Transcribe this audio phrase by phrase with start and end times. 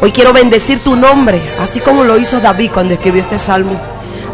[0.00, 3.78] Hoy quiero bendecir tu nombre, así como lo hizo David cuando escribió este salmo.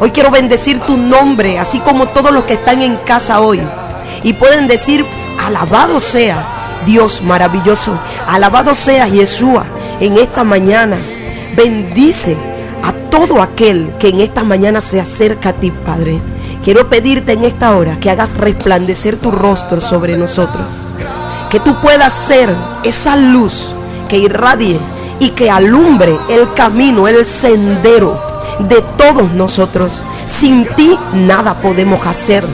[0.00, 3.60] Hoy quiero bendecir tu nombre, así como todos los que están en casa hoy.
[4.22, 5.04] Y pueden decir,
[5.38, 9.66] alabado sea Dios maravilloso, alabado sea Yeshua
[10.00, 10.96] en esta mañana.
[11.54, 12.36] Bendice
[12.82, 16.20] a todo aquel que en esta mañana se acerca a ti, Padre.
[16.62, 20.70] Quiero pedirte en esta hora que hagas resplandecer tu rostro sobre nosotros.
[21.50, 23.73] Que tú puedas ser esa luz
[24.08, 24.78] que irradie
[25.20, 28.20] y que alumbre el camino, el sendero
[28.58, 30.00] de todos nosotros.
[30.26, 32.44] Sin ti nada podemos hacer,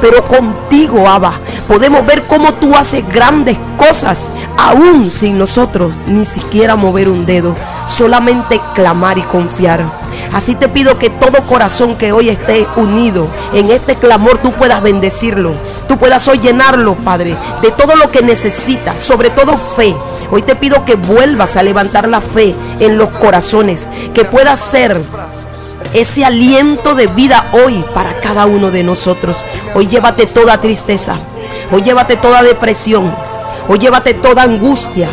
[0.00, 6.74] pero contigo, Abba, podemos ver cómo tú haces grandes cosas, aún sin nosotros ni siquiera
[6.74, 7.54] mover un dedo,
[7.86, 9.84] solamente clamar y confiar.
[10.32, 14.82] Así te pido que todo corazón que hoy esté unido en este clamor, tú puedas
[14.82, 15.54] bendecirlo,
[15.88, 19.94] tú puedas hoy llenarlo, Padre, de todo lo que necesita, sobre todo fe.
[20.32, 25.02] Hoy te pido que vuelvas a levantar la fe en los corazones, que pueda ser
[25.92, 29.38] ese aliento de vida hoy para cada uno de nosotros.
[29.74, 31.18] Hoy llévate toda tristeza,
[31.72, 33.12] hoy llévate toda depresión,
[33.66, 35.08] hoy llévate toda angustia,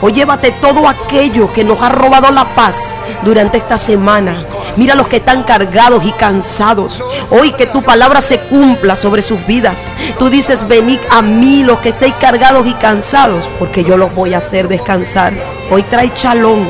[0.00, 4.46] hoy llévate todo aquello que nos ha robado la paz durante esta semana.
[4.76, 7.02] Mira los que están cargados y cansados.
[7.30, 9.86] Hoy que tu palabra se cumpla sobre sus vidas.
[10.18, 14.34] Tú dices, venid a mí los que estéis cargados y cansados, porque yo los voy
[14.34, 15.34] a hacer descansar.
[15.70, 16.68] Hoy trae chalón.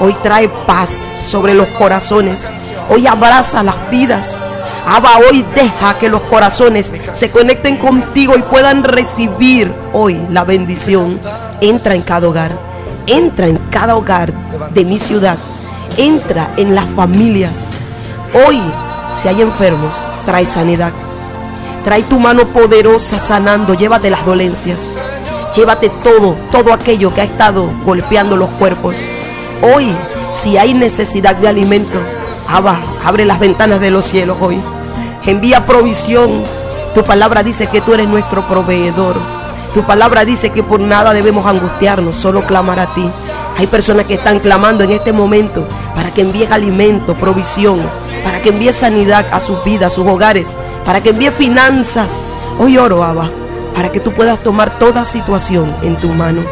[0.00, 2.48] Hoy trae paz sobre los corazones.
[2.90, 4.36] Hoy abraza las vidas.
[4.84, 11.18] Abba, hoy deja que los corazones se conecten contigo y puedan recibir hoy la bendición.
[11.60, 12.58] Entra en cada hogar.
[13.06, 14.32] Entra en cada hogar
[14.72, 15.38] de mi ciudad
[15.96, 17.70] entra en las familias.
[18.46, 18.60] Hoy,
[19.14, 20.92] si hay enfermos, trae sanidad.
[21.84, 24.96] Trae tu mano poderosa sanando, llévate las dolencias.
[25.54, 28.94] Llévate todo, todo aquello que ha estado golpeando los cuerpos.
[29.62, 29.94] Hoy,
[30.32, 31.98] si hay necesidad de alimento,
[32.48, 34.60] Abba, abre las ventanas de los cielos hoy.
[35.24, 36.44] Envía provisión.
[36.94, 39.16] Tu palabra dice que tú eres nuestro proveedor.
[39.74, 43.10] Tu palabra dice que por nada debemos angustiarnos, solo clamar a ti.
[43.58, 47.80] Hay personas que están clamando en este momento para que envíes alimento, provisión,
[48.22, 52.10] para que envíe sanidad a sus vidas, a sus hogares, para que envíe finanzas.
[52.58, 53.30] Hoy oro, Abba,
[53.74, 56.42] para que tú puedas tomar toda situación en tu mano.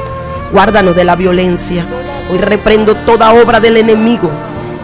[0.50, 1.84] Guárdanos de la violencia.
[2.32, 4.30] Hoy reprendo toda obra del enemigo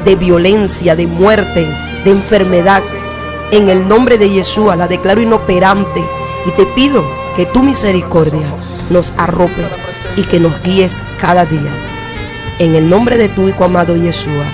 [0.05, 1.67] de violencia, de muerte,
[2.05, 2.83] de enfermedad.
[3.51, 6.05] En el nombre de Yeshua la declaro inoperante
[6.47, 7.03] y te pido
[7.35, 8.47] que tu misericordia
[8.91, 9.67] nos arrope
[10.17, 11.71] y que nos guíes cada día.
[12.61, 14.45] En el nombre de tu Hijo amado Yeshua.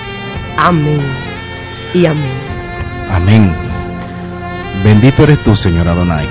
[0.57, 1.01] Amén.
[1.93, 2.37] Y amén.
[3.11, 3.53] Amén.
[4.81, 6.25] Bendito eres tú, Señor Adonai.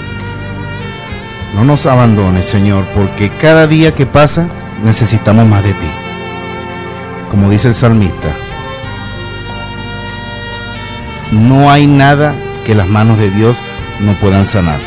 [1.55, 4.49] No nos abandones, Señor, porque cada día que pasa
[4.85, 5.91] necesitamos más de ti.
[7.31, 8.29] Como dice el salmista,
[11.31, 13.55] no hay nada que las manos de Dios
[14.01, 14.81] no puedan sanar.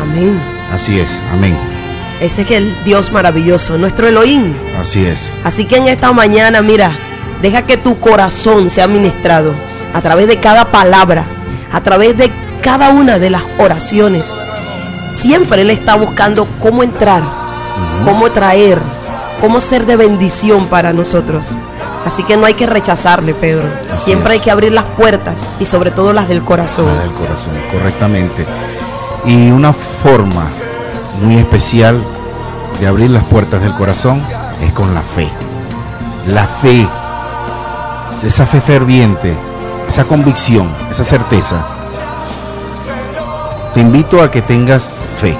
[0.00, 0.36] Amén.
[0.72, 1.77] Así es, amén.
[2.20, 4.54] Ese es el Dios maravilloso, nuestro Elohim.
[4.80, 5.34] Así es.
[5.44, 6.90] Así que en esta mañana, mira,
[7.42, 9.52] deja que tu corazón sea ministrado
[9.94, 11.26] a través de cada palabra,
[11.72, 12.30] a través de
[12.60, 14.24] cada una de las oraciones.
[15.12, 17.22] Siempre Él está buscando cómo entrar,
[18.04, 18.78] cómo traer,
[19.40, 21.46] cómo ser de bendición para nosotros.
[22.04, 23.68] Así que no hay que rechazarle, Pedro.
[23.92, 24.38] Así Siempre es.
[24.40, 26.86] hay que abrir las puertas y sobre todo las del corazón.
[26.86, 28.44] La del corazón, correctamente.
[29.24, 30.48] Y una forma
[31.22, 32.00] muy especial
[32.80, 34.22] de abrir las puertas del corazón
[34.62, 35.28] es con la fe.
[36.28, 36.86] La fe,
[38.24, 39.34] esa fe ferviente,
[39.88, 41.64] esa convicción, esa certeza.
[43.74, 44.90] Te invito a que tengas
[45.20, 45.36] fe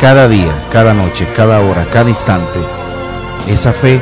[0.00, 2.58] cada día, cada noche, cada hora, cada instante.
[3.48, 4.00] Esa fe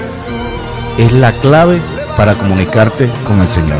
[0.98, 1.80] es la clave
[2.16, 3.78] para comunicarte con el Señor.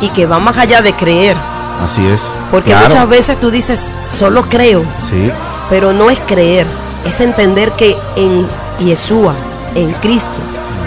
[0.00, 1.36] Y que va más allá de creer.
[1.84, 2.30] Así es.
[2.50, 2.86] Porque Claro.
[2.86, 4.82] muchas veces tú dices, solo creo.
[4.98, 5.30] Sí,
[5.68, 6.66] Pero no es creer,
[7.04, 8.46] es entender que en
[8.78, 9.34] Yeshua,
[9.74, 10.30] en Cristo,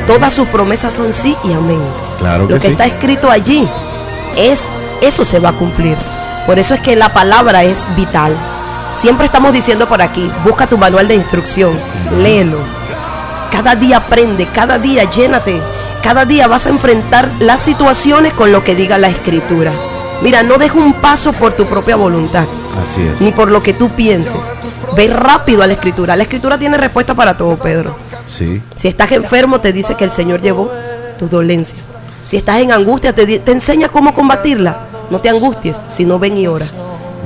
[0.07, 1.81] todas sus promesas son sí y amén.
[2.19, 2.71] claro que Lo que sí.
[2.71, 3.67] está escrito allí
[4.37, 4.63] es
[5.01, 5.97] eso se va a cumplir.
[6.45, 8.33] Por eso es que la palabra es vital.
[8.99, 11.71] Siempre estamos diciendo por aquí, busca tu manual de instrucción,
[12.21, 12.57] léelo.
[13.51, 15.61] Cada día aprende, cada día llénate,
[16.03, 19.71] cada día vas a enfrentar las situaciones con lo que diga la escritura.
[20.21, 22.45] Mira, no dejes un paso por tu propia voluntad
[22.81, 23.21] Así es.
[23.21, 24.33] ni por lo que tú pienses.
[24.95, 26.15] Ve rápido a la escritura.
[26.15, 27.95] La escritura tiene respuesta para todo, Pedro.
[28.25, 30.71] Sí, Si estás enfermo, te dice que el Señor llevó
[31.17, 31.93] tus dolencias.
[32.19, 34.77] Si estás en angustia, te, te enseña cómo combatirla.
[35.09, 36.65] No te angusties, sino ven y ora.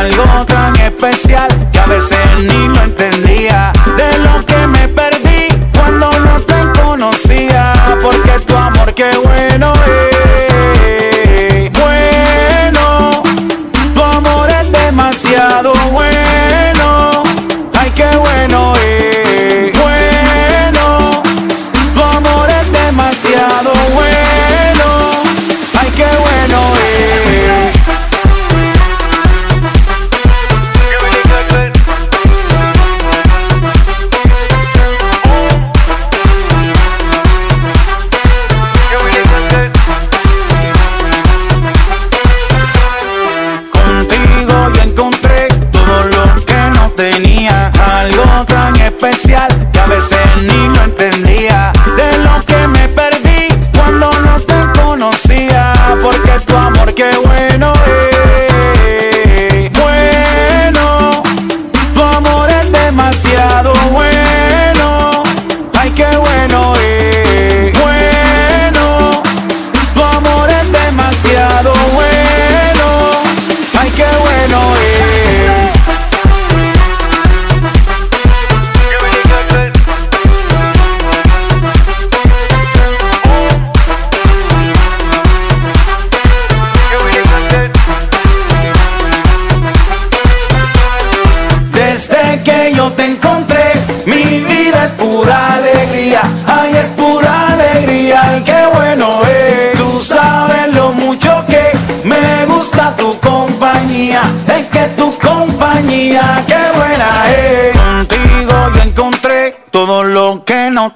[0.00, 3.70] Algo tan especial que a veces ni lo entendía.
[3.98, 7.59] De lo que me perdí cuando no te conocía.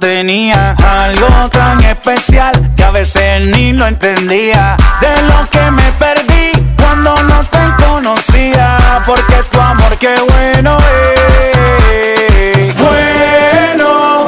[0.04, 0.76] Tenía.
[0.86, 4.76] Algo tan especial que a veces ni lo entendía.
[5.00, 8.76] De lo que me perdí cuando no te conocía.
[9.06, 12.76] Porque tu amor, qué bueno es.
[12.76, 14.26] Bueno,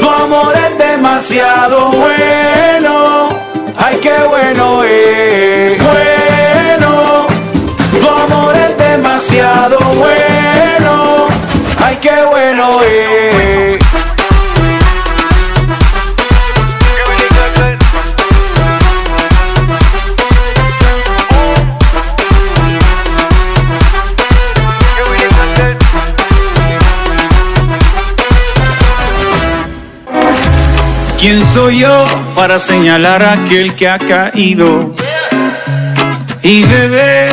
[0.00, 3.28] tu amor es demasiado bueno.
[3.76, 5.78] Ay, qué bueno es.
[5.84, 7.26] Bueno,
[8.00, 11.26] tu amor es demasiado bueno.
[11.84, 14.15] Ay, qué bueno es.
[31.56, 34.94] Soy yo para señalar a aquel que ha caído
[36.42, 37.30] y beber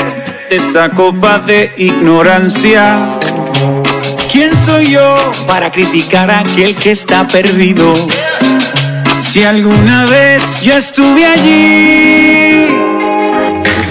[0.49, 3.19] de esta copa de ignorancia?
[4.31, 5.13] ¿Quién soy yo
[5.45, 7.93] para criticar a aquel que está perdido?
[9.19, 12.67] Si alguna vez yo estuve allí,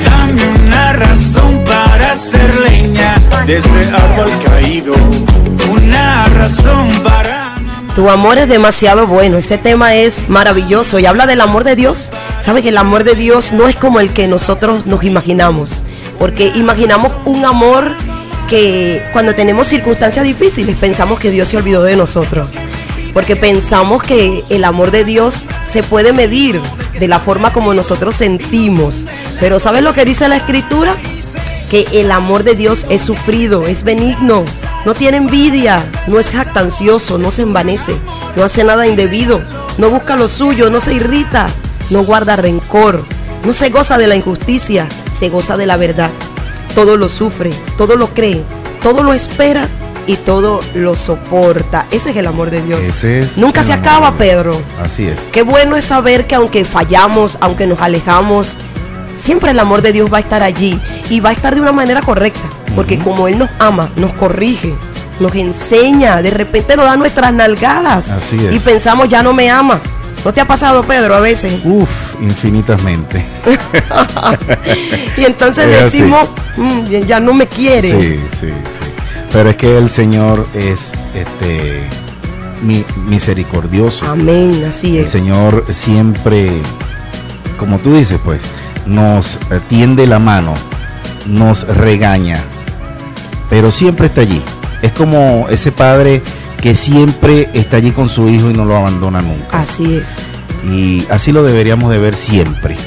[0.03, 4.95] dame una razón para hacer leña de ese árbol caído,
[5.71, 7.42] una razón para.
[7.95, 12.09] Tu amor es demasiado bueno, ese tema es maravilloso y habla del amor de Dios.
[12.41, 15.83] Sabes que el amor de Dios no es como el que nosotros nos imaginamos,
[16.19, 17.95] porque imaginamos un amor
[18.49, 22.53] que cuando tenemos circunstancias difíciles pensamos que Dios se olvidó de nosotros,
[23.13, 26.63] porque pensamos que el amor de Dios se puede medir
[26.99, 29.05] de la forma como nosotros sentimos.
[29.39, 30.97] Pero ¿sabes lo que dice la escritura?
[31.71, 34.47] Que el amor de Dios es sufrido, es benigno,
[34.85, 37.97] no tiene envidia, no es jactancioso, no se envanece,
[38.37, 39.43] no hace nada indebido,
[39.79, 41.49] no busca lo suyo, no se irrita,
[41.91, 43.05] no guarda rencor,
[43.45, 46.11] no se goza de la injusticia, se goza de la verdad.
[46.75, 48.43] Todo lo sufre, todo lo cree,
[48.83, 49.69] todo lo espera
[50.07, 51.87] y todo lo soporta.
[51.91, 52.81] Ese es el amor de Dios.
[52.81, 54.13] Ese es Nunca se acaba.
[54.13, 54.61] Pedro.
[54.83, 55.31] Así es.
[55.33, 58.57] Qué bueno es saber que aunque fallamos, aunque nos alejamos,
[59.19, 61.73] siempre el amor de Dios va a estar allí y va a estar de una
[61.73, 62.41] manera correcta,
[62.75, 64.75] porque como Él nos ama, nos corrige,
[65.21, 68.55] nos enseña, de repente nos da nuestras nalgadas Así es.
[68.55, 69.81] y pensamos ya no me ama.
[70.25, 71.61] ¿No te ha pasado, Pedro, a veces?
[71.65, 71.89] Uf,
[72.21, 73.25] infinitamente.
[75.17, 77.89] Y entonces decimos, "Mm, ya- no me quiere.
[77.89, 78.91] Sí, sí, sí.
[79.33, 81.81] Pero es que el Señor es este
[82.63, 84.07] mi- misericordioso.
[84.11, 85.11] Amén, así El es.
[85.11, 86.53] Señor siempre,
[87.59, 88.41] como tú dices, pues,
[88.87, 90.55] nos eh, tiende la mano,
[91.27, 92.43] nos regaña,
[93.53, 94.41] pero siempre está allí.
[94.81, 96.23] Es como ese padre
[96.63, 99.59] que siempre está allí con su hijo y no lo abandona nunca.
[99.59, 100.07] Así es.
[100.67, 102.79] Y así lo deberíamos de ver siempre.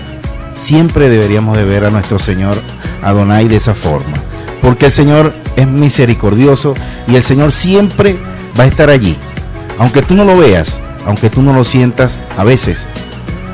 [0.55, 2.57] Siempre deberíamos de ver a nuestro Señor
[3.03, 4.17] Adonai de esa forma.
[4.59, 6.73] Porque el Señor es misericordioso
[7.07, 8.17] y el Señor siempre
[8.59, 9.15] va a estar allí.
[9.77, 12.87] Aunque tú no lo veas, aunque tú no lo sientas a veces,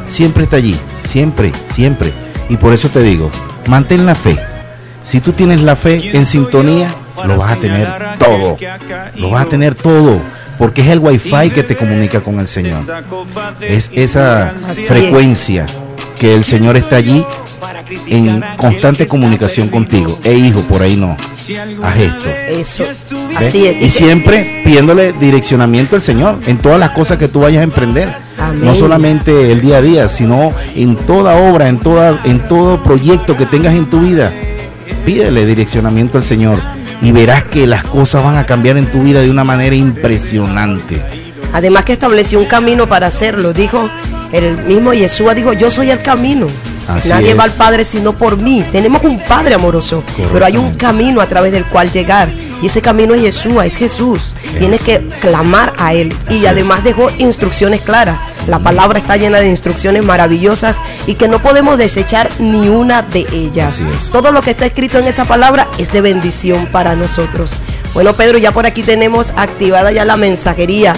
[0.08, 0.80] siempre está allí.
[0.98, 2.14] Siempre, siempre.
[2.48, 3.30] Y por eso te digo,
[3.68, 4.40] mantén la fe.
[5.04, 8.58] Si tú tienes la fe en sintonía, lo vas a tener todo.
[9.16, 10.22] Lo vas a tener todo.
[10.58, 12.84] Porque es el wifi que te comunica con el Señor
[13.62, 15.66] es esa Así frecuencia
[16.20, 17.26] que el Señor está allí
[18.06, 20.20] en constante comunicación contigo.
[20.24, 21.18] E hijo, por ahí no.
[21.84, 22.30] Haz esto.
[22.48, 22.84] Eso.
[23.36, 23.82] Así es.
[23.82, 28.14] Y siempre pidiéndole direccionamiento al Señor en todas las cosas que tú vayas a emprender.
[28.38, 28.66] Amén.
[28.66, 33.36] No solamente el día a día, sino en toda obra, en, toda, en todo proyecto
[33.36, 34.32] que tengas en tu vida.
[35.06, 36.62] Pídele direccionamiento al Señor
[37.02, 41.02] y verás que las cosas van a cambiar en tu vida de una manera impresionante.
[41.54, 43.54] Además que estableció un camino para hacerlo.
[43.54, 43.90] Dijo,
[44.32, 46.48] el mismo Yeshua dijo, yo soy el camino.
[46.88, 48.64] Así Nadie va al Padre sino por mí.
[48.72, 52.30] Tenemos un Padre amoroso, pero hay un camino a través del cual llegar.
[52.62, 54.34] Y ese camino es Yeshua, es Jesús.
[54.60, 56.16] Tienes que clamar a Él.
[56.28, 56.84] Así y además es.
[56.86, 58.20] dejó instrucciones claras.
[58.48, 60.76] La palabra está llena de instrucciones maravillosas
[61.08, 63.84] y que no podemos desechar ni una de ellas.
[64.12, 67.52] Todo lo que está escrito en esa palabra es de bendición para nosotros.
[67.94, 70.96] Bueno, Pedro, ya por aquí tenemos activada ya la mensajería.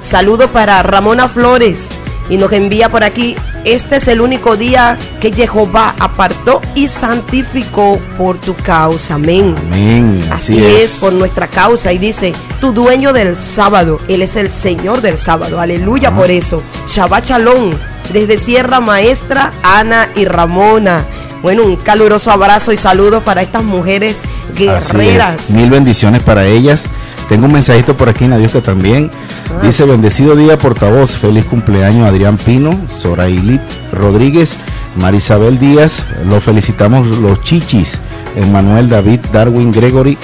[0.00, 1.88] Saludo para Ramona Flores
[2.28, 3.36] y nos envía por aquí.
[3.66, 9.14] Este es el único día que Jehová apartó y santificó por tu causa.
[9.14, 9.56] Amén.
[9.58, 10.24] Amén.
[10.30, 10.98] Así es.
[10.98, 11.92] por nuestra causa.
[11.92, 15.60] Y dice, tu dueño del sábado, Él es el Señor del sábado.
[15.60, 16.62] Aleluya por eso.
[16.86, 17.72] Shabbat Shalom.
[18.12, 21.04] Desde Sierra Maestra, Ana y Ramona.
[21.42, 24.16] Bueno, un caluroso abrazo y saludos para estas mujeres
[24.52, 25.34] Así guerreras.
[25.40, 25.50] es.
[25.50, 26.86] Mil bendiciones para ellas.
[27.28, 29.10] Tengo un mensajito por aquí, Nadiuska también.
[29.50, 29.64] Ah.
[29.64, 33.60] Dice, bendecido día portavoz, feliz cumpleaños Adrián Pino, Zoraili
[33.92, 34.56] Rodríguez,
[34.96, 37.98] Marisabel Díaz, lo felicitamos los chichis,
[38.36, 40.16] Emanuel David, Darwin Gregory,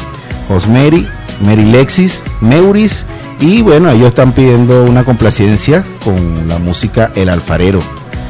[0.48, 1.08] Osmeri,
[1.44, 3.04] Mary Lexis, Meuris,
[3.40, 7.80] y bueno, ellos están pidiendo una complacencia con la música El Alfarero.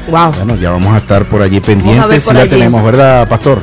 [0.09, 0.33] Wow.
[0.33, 2.49] Bueno, ya vamos a estar por allí pendientes, si por la allí.
[2.49, 3.61] tenemos, ¿verdad, Pastor?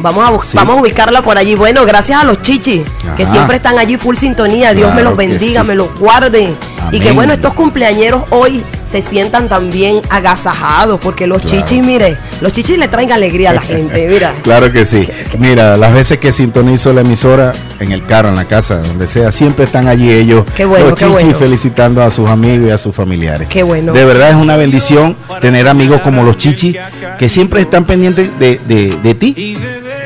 [0.00, 0.56] Vamos a, Sí.
[0.56, 1.54] vamos a ubicarla por allí.
[1.54, 2.82] Bueno, gracias a los chichis,
[3.16, 4.74] que siempre están allí full sintonía.
[4.74, 5.66] Dios me los bendiga, sí.
[5.66, 6.54] me los guarde.
[6.92, 11.58] Y que bueno, estos cumpleañeros hoy se sientan también agasajados, porque los Claro.
[11.66, 14.32] chichis, mire, los chichis le traen alegría a la gente, mira.
[14.42, 15.06] Claro que sí.
[15.38, 19.30] Mira, las veces que sintonizo la emisora en el carro, en la casa, donde sea,
[19.32, 21.38] siempre están allí ellos, Qué bueno, los qué chichis, bueno.
[21.38, 23.48] felicitando a sus amigos y a sus familiares.
[23.50, 23.92] Qué bueno.
[23.92, 26.76] De verdad es una bendición tener amigos como los chichis
[27.18, 29.58] que siempre están pendientes de, de- de ti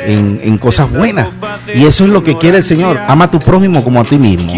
[0.04, 1.28] en, en cosas buenas.
[1.74, 2.98] Y eso es lo que quiere el Señor.
[3.06, 4.52] Ama a tu prójimo como a ti mismo.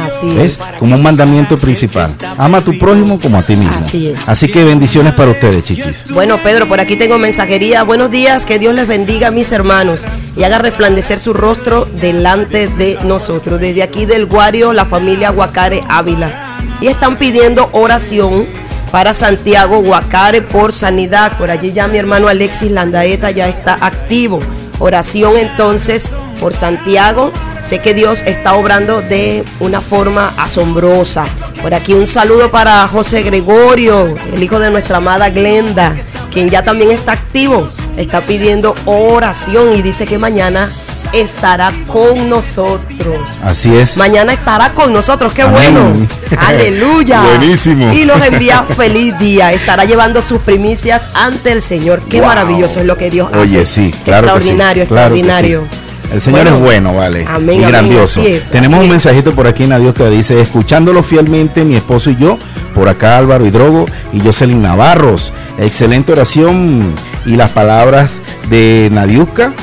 [0.00, 0.60] Así ¿Ves?
[0.60, 0.78] es.
[0.78, 2.10] Como un mandamiento principal.
[2.36, 3.76] Ama a tu prójimo como a ti mismo.
[3.76, 4.28] Así es.
[4.28, 6.06] Así que bendiciones para ustedes, chichis.
[6.12, 7.82] Bueno, Pedro, por aquí tengo mensajería.
[7.84, 12.68] Buenos días, que Dios les bendiga a mis hermanos y haga resplandecer su rostro delante
[12.68, 13.60] de nosotros.
[13.60, 16.58] Desde aquí del Guario, la familia Guacare Ávila.
[16.80, 18.46] Y están pidiendo oración
[18.90, 21.36] para Santiago Guacare por sanidad.
[21.38, 24.40] Por allí ya mi hermano Alexis Landaeta ya está activo.
[24.78, 27.32] Oración entonces por Santiago.
[27.60, 31.24] Sé que Dios está obrando de una forma asombrosa.
[31.62, 35.96] Por aquí un saludo para José Gregorio, el hijo de nuestra amada Glenda,
[36.30, 40.70] quien ya también está activo, está pidiendo oración y dice que mañana
[41.12, 43.16] estará con nosotros.
[43.42, 43.96] Así es.
[43.96, 45.54] Mañana estará con nosotros, qué Amén.
[45.72, 46.06] bueno.
[46.38, 47.22] Aleluya.
[47.22, 47.92] Buenísimo.
[47.92, 49.52] Y nos envía feliz día.
[49.52, 52.02] Estará llevando sus primicias ante el Señor.
[52.08, 52.28] Qué Wow.
[52.28, 53.38] maravilloso es lo que Dios hace.
[53.38, 54.26] Oye, sí, claro.
[54.34, 55.26] que sí, Extraordinario, claro que sí.
[55.26, 55.84] extraordinario.
[56.12, 57.26] El Señor Bueno, es bueno, vale.
[57.28, 58.20] amén, y grandioso.
[58.20, 62.38] es, Tenemos un mensajito por aquí, que dice, escuchándolo fielmente mi esposo y yo,
[62.74, 65.32] por acá Álvaro Hidrogo y Jocelyn Navarros.
[65.58, 66.94] Excelente oración
[67.26, 68.18] y las palabras
[68.48, 69.54] de Nadiuska.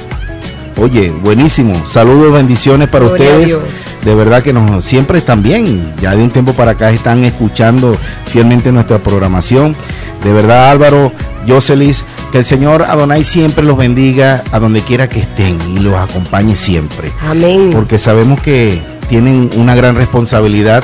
[0.77, 1.85] Oye, buenísimo.
[1.85, 3.59] Saludos, bendiciones para Gloria ustedes.
[4.03, 5.93] De verdad que nos siempre están bien.
[6.01, 9.75] Ya de un tiempo para acá están escuchando fielmente nuestra programación.
[10.23, 11.11] De verdad, Álvaro,
[11.47, 15.95] Jocelis, que el Señor Adonai siempre los bendiga a donde quiera que estén y los
[15.95, 17.11] acompañe siempre.
[17.21, 17.71] Amén.
[17.73, 20.83] Porque sabemos que tienen una gran responsabilidad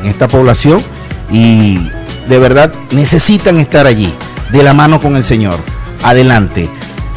[0.00, 0.80] en esta población
[1.30, 1.78] y
[2.28, 4.12] de verdad necesitan estar allí,
[4.50, 5.56] de la mano con el Señor.
[6.02, 6.68] Adelante.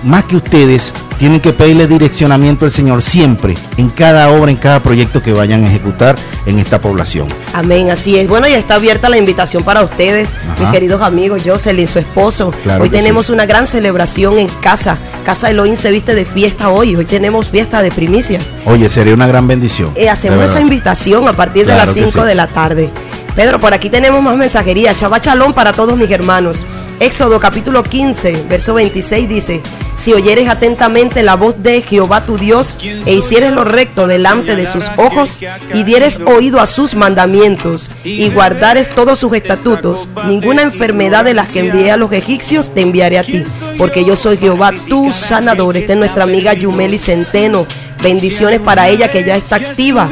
[0.03, 4.81] Más que ustedes, tienen que pedirle direccionamiento al Señor siempre, en cada obra, en cada
[4.81, 6.15] proyecto que vayan a ejecutar
[6.47, 7.27] en esta población.
[7.53, 8.27] Amén, así es.
[8.27, 10.63] Bueno, ya está abierta la invitación para ustedes, Ajá.
[10.63, 12.51] mis queridos amigos, Jocelyn, su esposo.
[12.63, 13.31] Claro hoy tenemos sí.
[13.31, 14.97] una gran celebración en casa.
[15.23, 16.95] Casa Elohim se viste de fiesta hoy.
[16.95, 18.41] Hoy tenemos fiesta de primicias.
[18.65, 19.91] Oye, sería una gran bendición.
[19.95, 22.27] Eh, hacemos esa invitación a partir de Claro las que 5 sí.
[22.27, 22.89] de la tarde.
[23.35, 24.93] Pedro, por aquí tenemos más mensajería.
[24.93, 26.65] Shabbat Shalom para todos mis hermanos.
[26.99, 29.61] Éxodo capítulo 15, verso 26 dice,
[29.95, 34.67] si oyeres atentamente la voz de Jehová tu Dios e hicieres lo recto delante de
[34.67, 35.39] sus ojos
[35.73, 41.47] y dieres oído a sus mandamientos y guardares todos sus estatutos, ninguna enfermedad de las
[41.47, 43.43] que envié a los egipcios te enviaré a ti,
[43.79, 45.77] porque yo soy Jehová tu sanador.
[45.77, 47.65] Esta es nuestra amiga Yumeli Centeno.
[48.03, 50.07] Bendiciones para ella que ya está activa.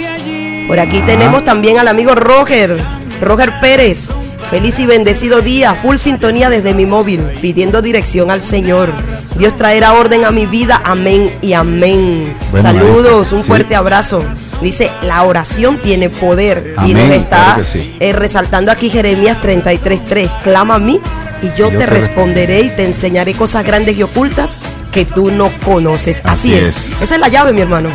[0.68, 4.10] Por aquí tenemos también al amigo Roger, Roger Pérez.
[4.50, 8.92] Feliz y bendecido día, full sintonía desde mi móvil, pidiendo dirección al Señor.
[9.38, 12.36] Dios traerá orden a mi vida, amén y amén.
[12.50, 13.48] Bueno, Saludos, un sí.
[13.48, 14.24] fuerte abrazo.
[14.60, 16.74] Dice, la oración tiene poder.
[16.88, 17.96] y nos está claro sí.
[18.00, 20.42] eh, resaltando aquí Jeremías 33.3.
[20.42, 21.00] Clama a mí
[21.44, 25.06] y yo Y yo te te responderé y te enseñaré cosas grandes y ocultas que
[25.06, 26.22] tú no conoces.
[26.26, 26.66] Así, Así es.
[26.90, 26.92] es.
[27.02, 27.90] Esa es la llave, mi hermano.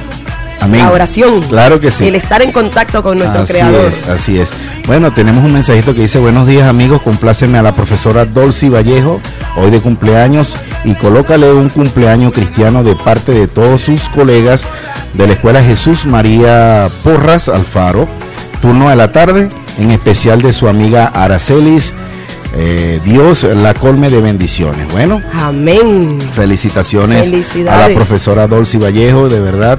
[0.65, 0.81] Amén.
[0.81, 1.43] La oración.
[1.43, 2.07] Claro que sí.
[2.07, 3.87] El estar en contacto con nuestro así creador.
[3.87, 4.53] es, así es.
[4.87, 9.21] Bueno, tenemos un mensajito que dice, buenos días amigos, compláceme a la profesora Dolcy Vallejo,
[9.57, 14.67] hoy de cumpleaños, y colócale un cumpleaños cristiano de parte de todos sus colegas
[15.13, 18.09] de la Escuela Jesús María Porras Alfaro,
[18.61, 21.93] turno de la tarde, en especial de su amiga Aracelis.
[22.57, 24.87] Eh, Dios la colme de bendiciones.
[24.93, 26.21] Bueno, Amén.
[26.35, 27.33] felicitaciones
[27.69, 29.79] a la profesora Dolcy Vallejo, de verdad.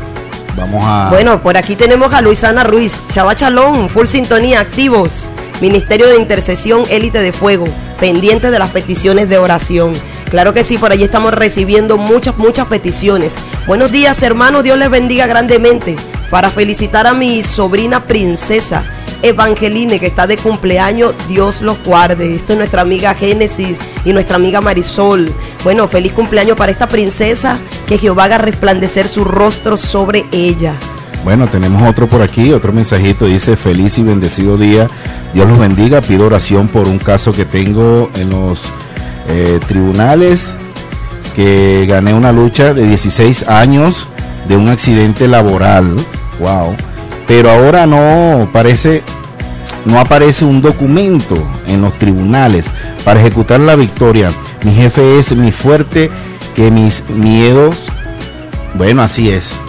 [1.10, 5.30] Bueno, por aquí tenemos a Luisana Ruiz, Chava Chalón, full sintonía, activos.
[5.62, 7.66] Ministerio de Intercesión, élite de fuego,
[8.00, 9.94] pendientes de las peticiones de oración.
[10.30, 13.38] Claro que sí, por allí estamos recibiendo muchas, muchas peticiones.
[13.66, 15.96] Buenos días, hermanos, Dios les bendiga grandemente.
[16.30, 18.84] Para felicitar a mi sobrina princesa,
[19.26, 22.36] Evangeline, que está de cumpleaños, Dios los guarde.
[22.36, 25.34] Esto es nuestra amiga Génesis y nuestra amiga Marisol.
[25.64, 27.58] Bueno, feliz cumpleaños para esta princesa,
[27.88, 30.76] que Jehová haga resplandecer su rostro sobre ella.
[31.24, 34.88] Bueno, tenemos otro por aquí, otro mensajito, dice feliz y bendecido día,
[35.34, 38.66] Dios los bendiga, pido oración por un caso que tengo en los
[39.28, 40.54] eh, tribunales,
[41.36, 44.08] que gané una lucha de 16 años
[44.48, 45.96] de un accidente laboral,
[46.40, 46.76] wow,
[47.28, 49.04] pero ahora no parece,
[49.86, 51.36] no aparece un documento
[51.68, 52.66] en los tribunales
[53.04, 54.32] para ejecutar la victoria,
[54.64, 56.10] mi jefe es mi fuerte,
[56.56, 57.90] que mis miedos
[58.78, 59.60] bueno, así es.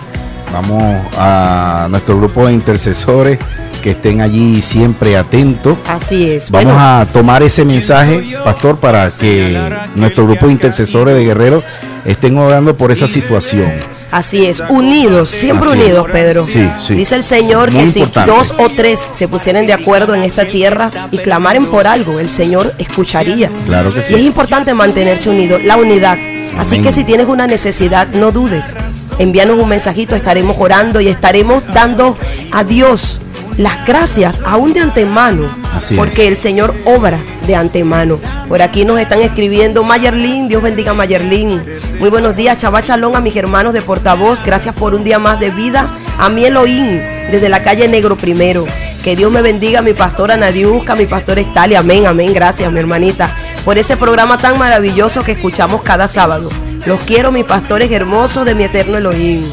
[0.52, 0.82] Vamos
[1.16, 3.38] a nuestro grupo de intercesores
[3.82, 5.78] que estén allí siempre atentos.
[5.88, 6.50] Así es.
[6.50, 9.60] Vamos Bueno, a tomar ese mensaje, pastor, para que
[9.94, 11.62] nuestro grupo de intercesores de guerreros
[12.04, 13.70] estén orando por esa situación.
[14.10, 16.12] Así es, unidos, siempre Así unidos, es.
[16.12, 16.44] Pedro.
[16.44, 16.94] Sí, sí.
[16.94, 20.44] Dice el Señor Muy que si dos o tres se pusieran de acuerdo en esta
[20.44, 23.50] tierra y clamaren por algo, el Señor escucharía.
[23.66, 24.14] Claro que sí.
[24.14, 26.18] Y es importante mantenerse unidos, la unidad.
[26.58, 26.84] Así Amén.
[26.84, 28.74] que si tienes una necesidad, no dudes.
[29.18, 32.16] Envíanos un mensajito, estaremos orando y estaremos dando
[32.52, 33.20] a Dios
[33.56, 35.48] las gracias aún de antemano.
[35.74, 35.98] Así es.
[35.98, 38.18] porque el Señor obra de antemano.
[38.48, 41.62] Por aquí nos están escribiendo Mayerlin, Dios bendiga a Mayerlin.
[41.98, 44.42] Muy buenos días, Chava Chalón, a mis hermanos de portavoz.
[44.44, 45.90] Gracias por un día más de vida.
[46.18, 46.98] A mi Elohim,
[47.30, 48.64] desde la calle Negro Primero.
[49.02, 51.74] Que Dios me bendiga mi pastora Nadiuska, a mi pastor Estali.
[51.76, 52.32] Amén, amén.
[52.34, 56.50] Gracias, mi hermanita, por ese programa tan maravilloso que escuchamos cada sábado.
[56.86, 59.44] Los quiero, mis pastores hermosos de mi eterno Elohim.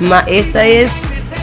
[0.00, 0.90] Ma- esta es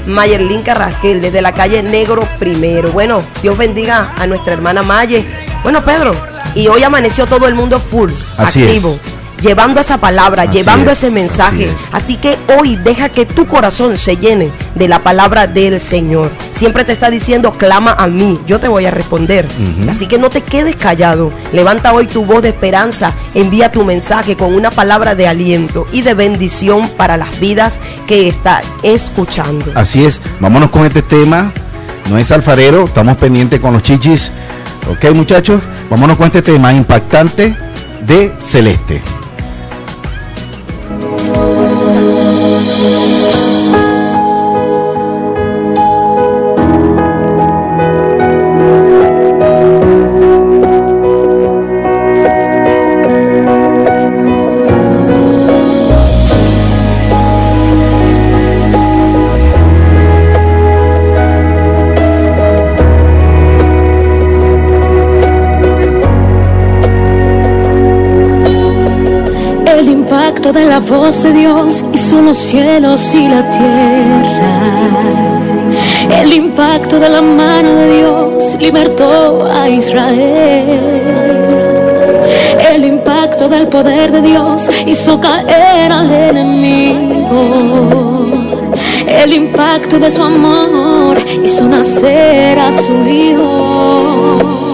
[0.08, 2.92] Mayerlin Carrasquel desde la calle Negro Primero.
[2.92, 5.26] Bueno, Dios bendiga a nuestra hermana Maye.
[5.64, 6.16] Bueno, Pedro,
[6.56, 8.90] y hoy amaneció todo el mundo full, Así activo.
[8.94, 9.00] es.
[9.42, 11.66] Llevando esa palabra, Así llevando es, ese mensaje.
[11.70, 11.94] así es.
[11.94, 16.32] Así que hoy deja que tu corazón se llene de la palabra del Señor.
[16.52, 19.48] Siempre te está diciendo, clama a mí, yo te voy a responder.
[19.90, 21.32] Así que no te quedes callado.
[21.54, 26.02] Levanta hoy tu voz de esperanza, envía tu mensaje con una palabra de aliento y
[26.02, 29.72] de bendición para las vidas que está escuchando.
[29.76, 31.54] Así es, vámonos con este tema.
[32.10, 34.32] No es alfarero, estamos pendientes con los chichis.
[34.90, 37.56] Ok, muchachos, vámonos con este tema impactante
[38.06, 39.02] de Celeste.
[70.90, 74.60] Voz de Dios hizo los cielos y la tierra.
[76.22, 80.82] El impacto de la mano de Dios libertó a Israel.
[82.74, 87.46] El impacto del poder de Dios hizo caer al enemigo.
[89.08, 94.69] El impacto de su amor hizo nacer a su hijo.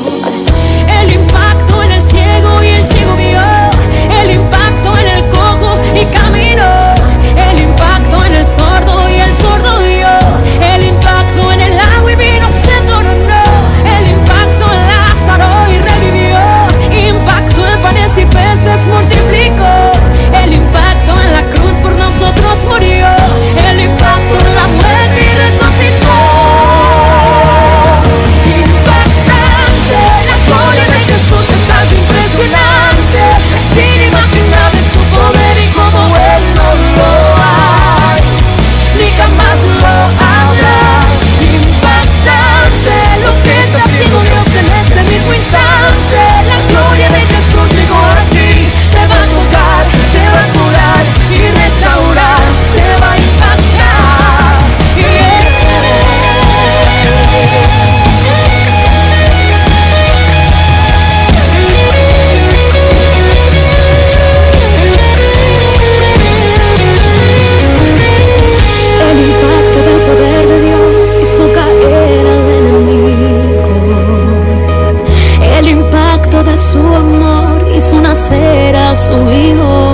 [78.15, 79.84] Nacer su hijo.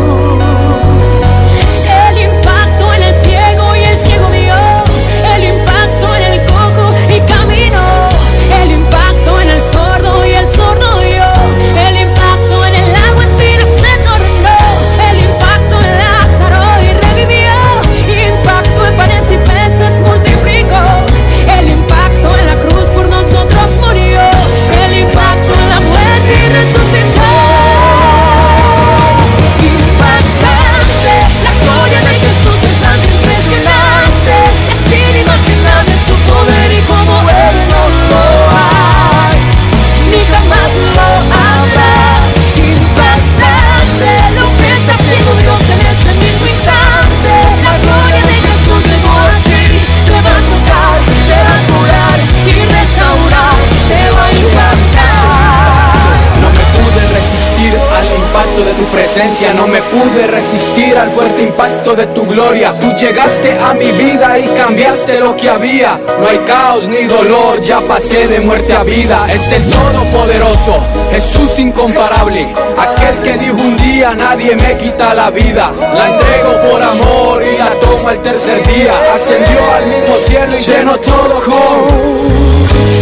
[62.31, 62.73] Gloria.
[62.79, 65.99] Tú llegaste a mi vida y cambiaste lo que había.
[66.19, 69.27] No hay caos ni dolor, ya pasé de muerte a vida.
[69.31, 70.79] Es el Todopoderoso,
[71.11, 75.71] Jesús incomparable, aquel que dijo un día nadie me quita la vida.
[75.95, 78.93] La entrego por amor y la tomo al tercer día.
[79.13, 81.89] Ascendió al mismo cielo y llenó todo con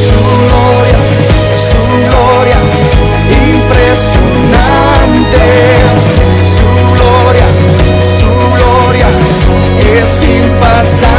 [0.05, 0.97] su gloria,
[1.55, 1.77] su
[2.09, 2.57] gloria,
[3.47, 6.08] impresionante.
[10.79, 11.18] Impactante.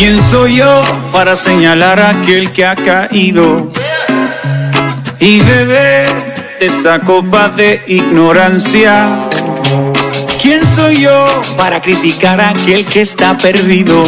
[0.00, 0.80] ¿Quién soy yo
[1.12, 3.70] para señalar a aquel que ha caído
[5.18, 6.08] y beber
[6.58, 9.28] de esta copa de ignorancia?
[10.40, 11.26] ¿Quién soy yo
[11.58, 14.02] para criticar a aquel que está perdido?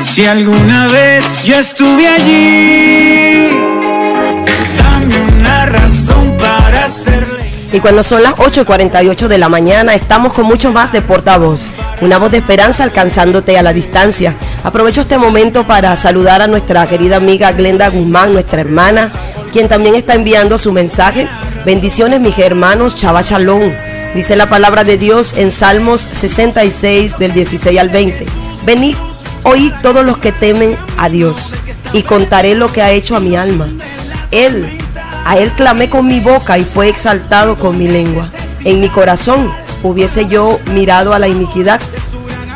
[0.00, 3.50] Si alguna vez yo estuve allí,
[4.78, 7.52] dame una razón para hacerle.
[7.74, 11.68] Y cuando son las 8.48 de la mañana, estamos con mucho más de portavoz.
[12.02, 14.34] Una voz de esperanza alcanzándote a la distancia.
[14.64, 19.12] Aprovecho este momento para saludar a nuestra querida amiga Glenda Guzmán, nuestra hermana,
[19.52, 21.28] quien también está enviando su mensaje.
[21.66, 23.72] Bendiciones, mis hermanos, Chava Shalom.
[24.14, 28.24] Dice la palabra de Dios en Salmos 66 del 16 al 20.
[28.64, 28.94] Venid,
[29.42, 31.52] oíd todos los que temen a Dios,
[31.92, 33.68] y contaré lo que ha hecho a mi alma.
[34.30, 34.78] Él,
[35.24, 38.28] a él clamé con mi boca y fue exaltado con mi lengua.
[38.64, 41.80] En mi corazón hubiese yo mirado a la iniquidad,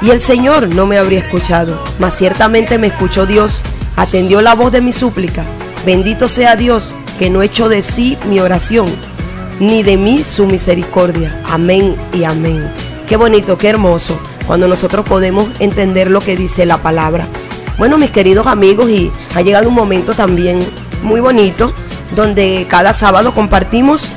[0.02, 3.61] y el Señor no me habría escuchado, mas ciertamente me escuchó Dios,
[3.96, 5.44] atendió la voz de mi súplica.
[5.85, 8.87] Bendito sea Dios, que no echó de sí mi oración
[9.61, 11.40] ni de mí su misericordia.
[11.48, 12.70] Amén y amén.
[13.06, 17.26] Qué bonito, qué hermoso cuando nosotros podemos entender lo que dice la palabra.
[17.78, 20.64] Bueno, mis queridos amigos, y ha llegado un momento también
[21.02, 21.72] muy bonito
[22.14, 24.09] donde cada sábado compartimos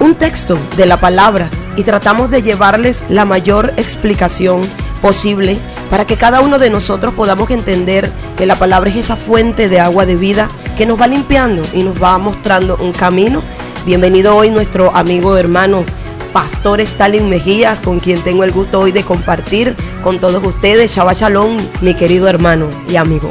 [0.00, 4.62] un texto de la palabra y tratamos de llevarles la mayor explicación
[5.04, 5.58] posible
[5.90, 9.78] para que cada uno de nosotros podamos entender que la palabra es esa fuente de
[9.78, 13.42] agua de vida que nos va limpiando y nos va mostrando un camino
[13.84, 15.84] Bienvenido hoy nuestro amigo hermano
[16.32, 20.90] Pastor Stalin Mejías, con quien tengo el gusto hoy de compartir con todos ustedes.
[20.96, 23.30] Shabbat Shalom, mi querido hermano y amigo.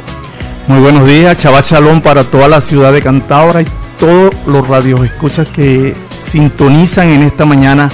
[0.68, 3.66] Muy buenos días, Shabbat Shalom para toda la ciudad de Cantabria y
[3.98, 7.90] todos los radios escuchas que sintonizan en esta mañana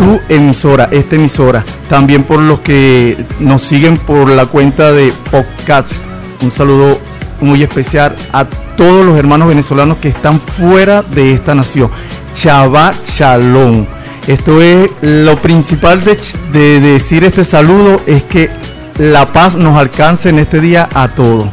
[0.00, 1.62] tu emisora, esta emisora.
[1.90, 5.92] También por los que nos siguen por la cuenta de podcast.
[6.40, 6.98] Un saludo
[7.42, 11.90] muy especial a todos los hermanos venezolanos que están fuera de esta nación.
[12.32, 13.84] Chava Shalom.
[14.26, 18.48] Esto es lo principal de, decir este saludo, es que
[18.96, 21.50] la paz nos alcance en este día a todos.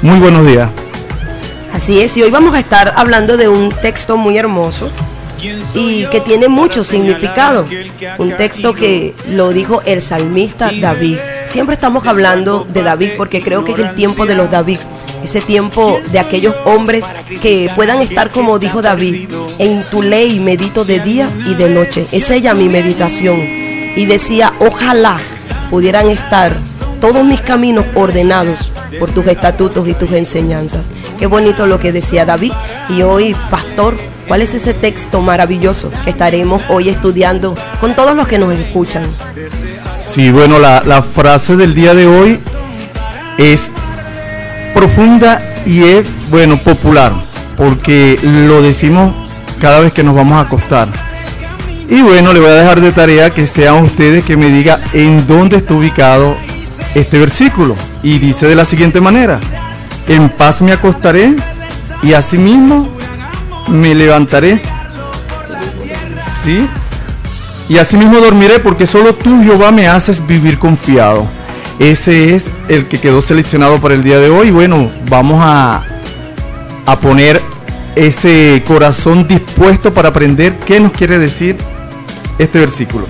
[0.00, 0.70] Muy buenos días.
[1.74, 4.92] Así es, y hoy vamos a estar hablando de un texto muy hermoso
[5.74, 7.66] y que tiene mucho significado.
[8.18, 11.18] Un texto que lo dijo el salmista David.
[11.46, 14.78] Siempre estamos hablando de David porque creo que es el tiempo de los David.
[15.22, 17.04] Ese tiempo de aquellos hombres
[17.42, 22.06] que puedan estar como dijo David, en tu ley medito de día y de noche.
[22.12, 23.40] Es ella mi meditación.
[23.40, 25.18] Y decía, ojalá
[25.70, 26.56] pudieran estar
[27.00, 30.90] todos mis caminos ordenados por tus estatutos y tus enseñanzas.
[31.18, 32.52] Qué bonito lo que decía David.
[32.88, 33.96] Y hoy, pastor,
[34.28, 39.04] ¿cuál es ese texto maravilloso que estaremos hoy estudiando con todos los que nos escuchan?
[39.98, 42.38] Sí, bueno, la, frase del día de hoy
[43.38, 43.72] es
[44.74, 47.12] profunda y es, bueno, popular,
[47.56, 49.14] porque lo decimos
[49.60, 50.88] cada vez que nos vamos a acostar.
[51.88, 55.26] Y bueno, le voy a dejar de tarea que sean ustedes que me digan en
[55.26, 56.36] dónde está ubicado
[56.94, 57.76] este versículo.
[58.02, 59.40] Y dice de la siguiente manera,
[60.06, 61.34] en paz me acostaré
[62.02, 62.97] y asimismo
[63.68, 64.62] me levantaré.
[66.44, 66.68] ¿Sí?
[67.68, 71.28] Y asimismo dormiré porque solo tú, Jehová, me haces vivir confiado.
[71.78, 74.50] Ese es el que quedó seleccionado para el día de hoy.
[74.50, 75.84] Bueno, vamos a,
[76.86, 77.40] a poner
[77.94, 81.56] ese corazón dispuesto para aprender qué nos quiere decir
[82.38, 83.06] este versículo.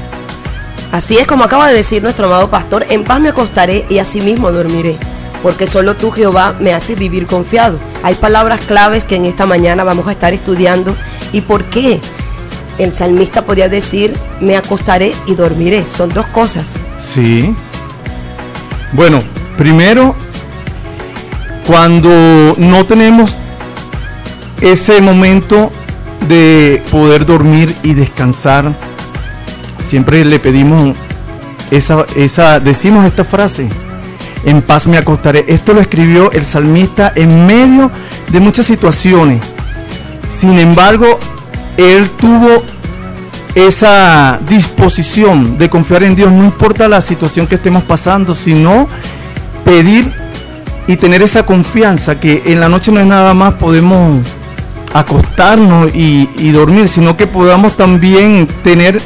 [0.91, 4.51] Así es como acaba de decir nuestro amado pastor, en paz me acostaré y asimismo
[4.51, 4.97] dormiré,
[5.43, 7.79] porque solo tú Jehová me haces vivir confiado.
[8.03, 10.97] Hay palabras claves que en esta mañana vamos a estar estudiando
[11.33, 12.01] y por qué
[12.79, 15.85] el salmista podía decir me acostaré y dormiré.
[15.87, 16.75] Son dos cosas.
[17.13, 17.55] Sí.
[18.93, 19.23] Bueno,
[19.57, 20.15] primero,
[21.67, 23.37] cuando no tenemos
[24.61, 25.71] ese momento
[26.29, 28.75] de poder dormir y descansar,
[29.79, 30.97] siempre le pedimos
[31.71, 33.69] esa, esa, decimos esta frase,
[34.45, 35.45] en paz me acostaré.
[35.49, 37.91] Esto lo escribió el salmista en medio
[38.31, 39.43] de muchas situaciones.
[40.31, 41.19] Sin embargo,
[41.77, 42.63] él tuvo
[43.55, 48.89] esa disposición de confiar en Dios, no importa la situación que estemos pasando, sino
[49.65, 50.13] pedir
[50.87, 54.27] y tener esa confianza que en la noche no es nada más podemos
[54.95, 59.01] acostarnos y, y dormir, sino que podamos también tener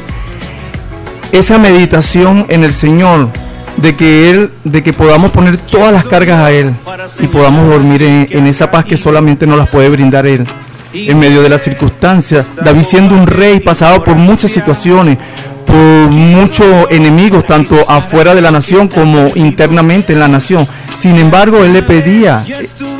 [1.32, 3.30] esa meditación en el Señor,
[3.76, 6.74] de que Él, de que podamos poner todas las cargas a Él
[7.20, 10.44] y podamos dormir en, esa paz que solamente nos las puede brindar Él
[10.92, 12.52] en medio de las circunstancias.
[12.62, 15.18] David siendo un rey pasado por muchas situaciones,
[15.66, 20.68] por muchos enemigos, tanto afuera de la nación como internamente en la nación.
[20.94, 22.44] Sin embargo, él le pedía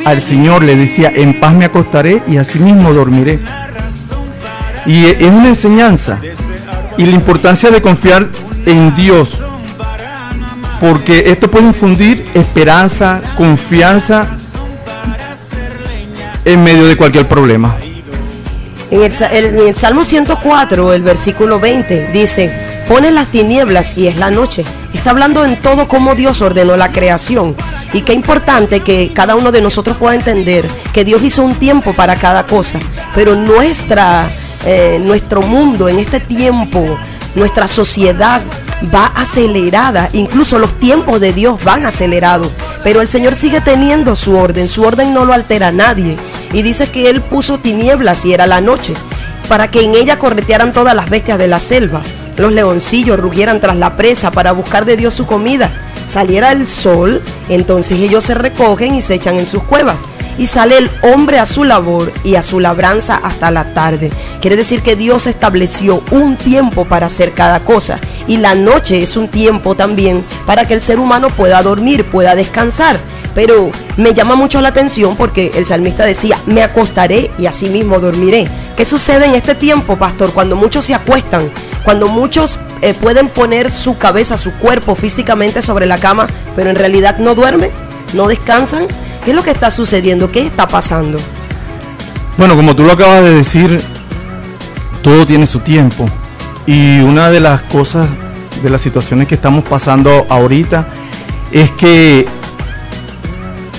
[0.05, 3.39] al Señor, le decía, en paz me acostaré y asimismo dormiré.
[4.85, 6.19] Y es una enseñanza.
[6.97, 8.29] Y la importancia de confiar
[8.65, 9.43] en Dios.
[10.83, 14.35] Porque esto puede infundir esperanza, confianza
[16.43, 17.77] en medio de cualquier problema.
[18.91, 22.51] En el, Salmo 104, el versículo 20, dice,
[22.89, 24.65] pone las tinieblas y es la noche.
[24.93, 27.55] Está hablando en todo cómo Dios ordenó la creación.
[27.93, 31.93] Y qué importante que cada uno de nosotros pueda entender que Dios hizo un tiempo
[31.93, 32.77] para cada cosa.
[33.15, 34.29] Pero nuestra,
[34.65, 36.99] eh, nuestro mundo en este tiempo,
[37.35, 38.43] nuestra sociedad
[38.93, 40.09] va acelerada.
[40.13, 42.51] Incluso los tiempos de Dios van acelerados.
[42.83, 44.67] Pero el Señor sigue teniendo su orden.
[44.67, 46.17] Su orden no lo altera nadie.
[46.51, 48.93] Y dice que Él puso tinieblas y era la noche,
[49.47, 52.01] para que en ella corretearan todas las bestias de la selva.
[52.37, 55.71] Los leoncillos rugieran tras la presa para buscar de Dios su comida.
[56.07, 59.99] Saliera el sol, entonces ellos se recogen y se echan en sus cuevas.
[60.37, 64.11] Y sale el hombre a su labor y a su labranza hasta la tarde.
[64.41, 67.99] Quiere decir que Dios estableció un tiempo para hacer cada cosa.
[68.27, 72.35] Y la noche es un tiempo también para que el ser humano pueda dormir, pueda
[72.35, 72.97] descansar.
[73.35, 77.99] Pero me llama mucho la atención porque el salmista decía, me acostaré y así mismo
[77.99, 78.47] dormiré.
[78.75, 80.33] ¿Qué sucede en este tiempo, pastor?
[80.33, 81.51] Cuando muchos se acuestan,
[81.83, 86.75] cuando muchos eh, pueden poner su cabeza, su cuerpo físicamente sobre la cama, pero en
[86.75, 87.71] realidad no duermen,
[88.13, 88.87] no descansan.
[89.23, 90.31] ¿Qué es lo que está sucediendo?
[90.31, 91.17] ¿Qué está pasando?
[92.37, 93.81] Bueno, como tú lo acabas de decir,
[95.01, 96.05] todo tiene su tiempo.
[96.65, 98.07] Y una de las cosas,
[98.61, 100.87] de las situaciones que estamos pasando ahorita,
[101.51, 102.27] es que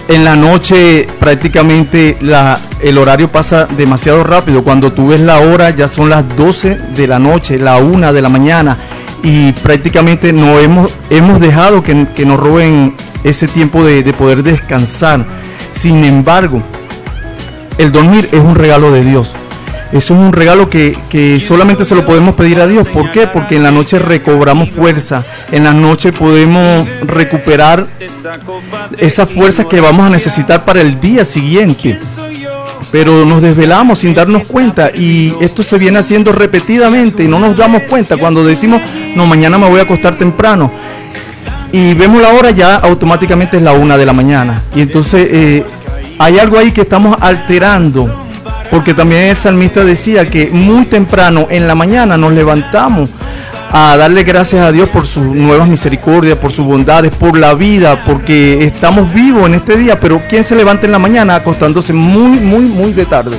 [0.08, 4.64] en la noche prácticamente la, el horario pasa demasiado rápido.
[4.64, 8.22] Cuando tú ves la hora ya son las 12 de la noche, la 1 de
[8.22, 8.78] la mañana.
[9.24, 14.44] Y prácticamente no hemos, hemos dejado que, que nos roben ese tiempo de, de poder
[14.44, 15.24] descansar.
[15.72, 16.62] Sin embargo,
[17.78, 19.34] el dormir es un regalo de Dios.
[19.94, 22.88] Eso es un regalo que, que solamente se lo podemos pedir a Dios.
[22.88, 23.28] ¿Por qué?
[23.28, 25.24] Porque en la noche recobramos fuerza.
[25.52, 27.86] En la noche podemos recuperar
[28.98, 32.00] esas fuerzas que vamos a necesitar para el día siguiente.
[32.90, 37.56] Pero nos desvelamos sin darnos cuenta y esto se viene haciendo repetidamente y no nos
[37.56, 38.80] damos cuenta cuando decimos,
[39.14, 40.70] no, mañana me voy a acostar temprano
[41.72, 44.62] y vemos la hora ya automáticamente es la una de la mañana.
[44.76, 45.64] Y entonces eh,
[46.18, 48.20] hay algo ahí que estamos alterando.
[48.70, 53.10] Porque también el salmista decía que muy temprano en la mañana nos levantamos
[53.72, 58.04] a darle gracias a Dios por sus nuevas misericordias, por sus bondades, por la vida,
[58.04, 59.98] porque estamos vivos en este día.
[60.00, 63.36] Pero ¿quién se levanta en la mañana acostándose muy, muy, muy de tarde?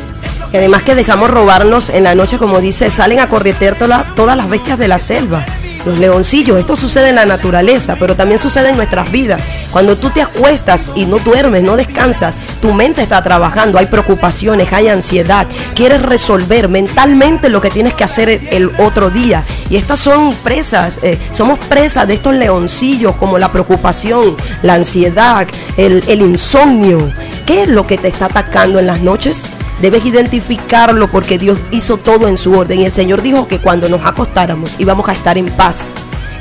[0.53, 4.35] Y además que dejamos robarnos en la noche, como dice, salen a corretear toda- todas
[4.37, 5.45] las bestias de la selva.
[5.85, 9.39] Los leoncillos, esto sucede en la naturaleza, pero también sucede en nuestras vidas.
[9.71, 14.73] Cuando tú te acuestas y no duermes, no descansas, tu mente está trabajando, hay preocupaciones,
[14.73, 15.45] hay ansiedad,
[15.75, 19.45] quieres resolver mentalmente lo que tienes que hacer el, otro día.
[19.69, 25.47] Y estas son presas, eh, somos presas de estos leoncillos como la preocupación, la ansiedad,
[25.77, 27.11] el, el insomnio.
[27.45, 29.43] ¿Qué es lo que te está atacando en las noches?
[29.81, 32.81] Debes identificarlo porque Dios hizo todo en su orden.
[32.81, 35.91] Y el Señor dijo que cuando nos acostáramos íbamos a estar en paz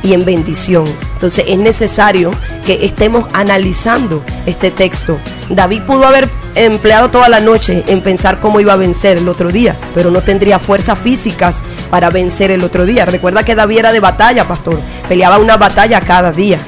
[0.03, 0.85] y en bendición.
[1.14, 2.31] Entonces es necesario
[2.66, 5.18] que estemos analizando este texto.
[5.49, 9.50] David pudo haber empleado toda la noche en pensar cómo iba a vencer el otro
[9.50, 13.06] día, pero no tendría fuerzas físicas para vencer el otro día.
[13.06, 14.81] Recuerda que David era de batalla, pastor.
[15.09, 16.59] Peleaba una batalla cada día.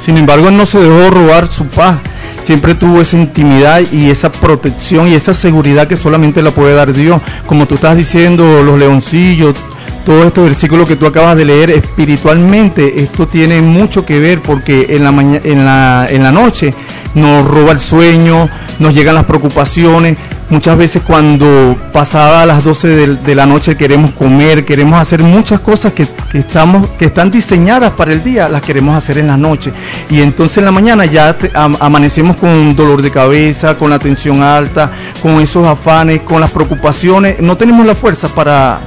[0.00, 1.98] Sin embargo, no se dejó robar su paz.
[2.46, 6.92] Siempre tuvo esa intimidad y esa protección y esa seguridad que solamente la puede dar
[6.92, 7.20] Dios.
[7.44, 9.56] Como tú estás diciendo, los leoncillos,
[10.04, 14.86] todo este versículo que tú acabas de leer, espiritualmente esto tiene mucho que ver porque
[14.90, 15.10] en la,
[15.42, 16.72] en la, en la noche
[17.16, 20.16] nos roba el sueño, nos llegan las preocupaciones.
[20.48, 25.92] Muchas veces cuando pasada las 12 de, la noche queremos comer, queremos hacer muchas cosas
[25.92, 29.72] que, que estamos, que están diseñadas para el día, las queremos hacer en la noche.
[30.08, 31.36] Y entonces en la mañana ya
[31.80, 37.40] amanecemos con dolor de cabeza, con la tensión alta, con esos afanes, con las preocupaciones.
[37.40, 38.80] No tenemos la fuerza para,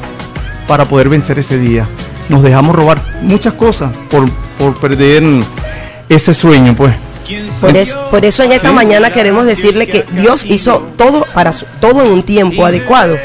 [0.66, 1.90] para poder vencer ese día.
[2.30, 5.24] Nos dejamos robar muchas cosas por, por perder
[6.08, 7.09] ese sueño, pues.
[7.62, 11.66] Por eso, por eso en esta mañana queremos decirle que Dios hizo todo para su-
[11.80, 13.18] todo en un tiempo adecuado.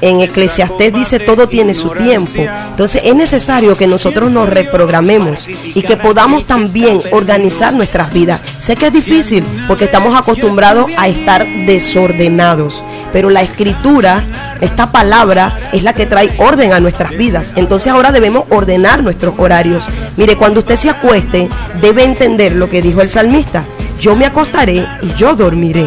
[0.00, 2.42] En Eclesiastés dice todo tiene su tiempo.
[2.70, 8.40] Entonces es necesario que nosotros nos reprogramemos y que podamos también organizar nuestras vidas.
[8.58, 12.82] Sé que es difícil porque estamos acostumbrados a estar desordenados,
[13.12, 14.24] pero la escritura,
[14.60, 17.52] esta palabra, es la que trae orden a nuestras vidas.
[17.56, 19.86] Entonces ahora debemos ordenar nuestros horarios.
[20.16, 21.48] Mire, cuando usted se acueste,
[21.80, 23.66] debe entender lo que dijo el salmista.
[23.98, 25.86] Yo me acostaré y yo dormiré,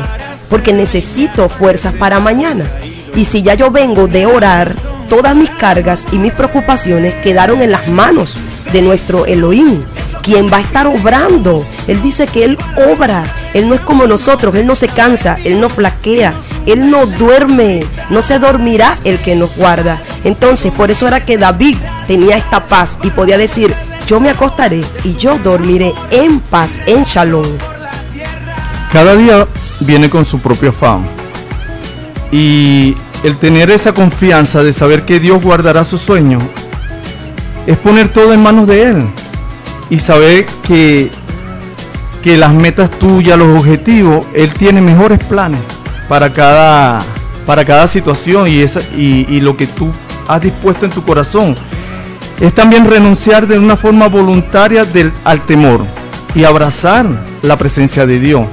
[0.49, 2.69] porque necesito fuerzas para mañana.
[3.15, 4.73] Y si ya yo vengo de orar,
[5.09, 8.35] todas mis cargas y mis preocupaciones quedaron en las manos
[8.71, 9.83] de nuestro Elohim,
[10.23, 11.63] quien va a estar obrando.
[11.87, 12.57] Él dice que Él
[12.91, 13.23] obra.
[13.53, 16.33] Él no es como nosotros, Él no se cansa, Él no flaquea,
[16.65, 20.01] Él no duerme, no se dormirá el que nos guarda.
[20.23, 23.75] Entonces, por eso era que David tenía esta paz y podía decir,
[24.07, 27.45] yo me acostaré y yo dormiré en paz, en shalom.
[28.91, 29.47] Cada día
[29.81, 31.07] viene con su propio afán.
[32.31, 36.39] Y el tener esa confianza de saber que Dios guardará su sueño
[37.65, 39.05] es poner todo en manos de Él
[39.89, 41.09] y saber que,
[42.21, 45.61] que las metas tuyas, los objetivos, Él tiene mejores planes
[46.09, 47.01] para cada,
[47.45, 49.91] para cada situación y, esa, y, y lo que tú
[50.27, 51.55] has dispuesto en tu corazón.
[52.41, 55.85] Es también renunciar de una forma voluntaria del, al temor
[56.35, 57.05] y abrazar
[57.41, 58.45] la presencia de Dios.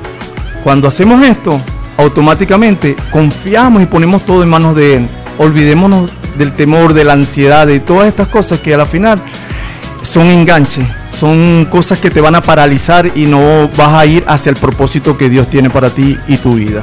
[0.63, 1.61] Cuando hacemos esto,
[2.01, 5.09] automáticamente confiamos y ponemos todo en manos de Él.
[5.39, 9.21] Olvidémonos del temor, de la ansiedad, de todas estas cosas que a la final
[10.03, 14.51] son enganches, son cosas que te van a paralizar y no vas a ir hacia
[14.51, 16.83] el propósito que Dios tiene para ti y tu vida.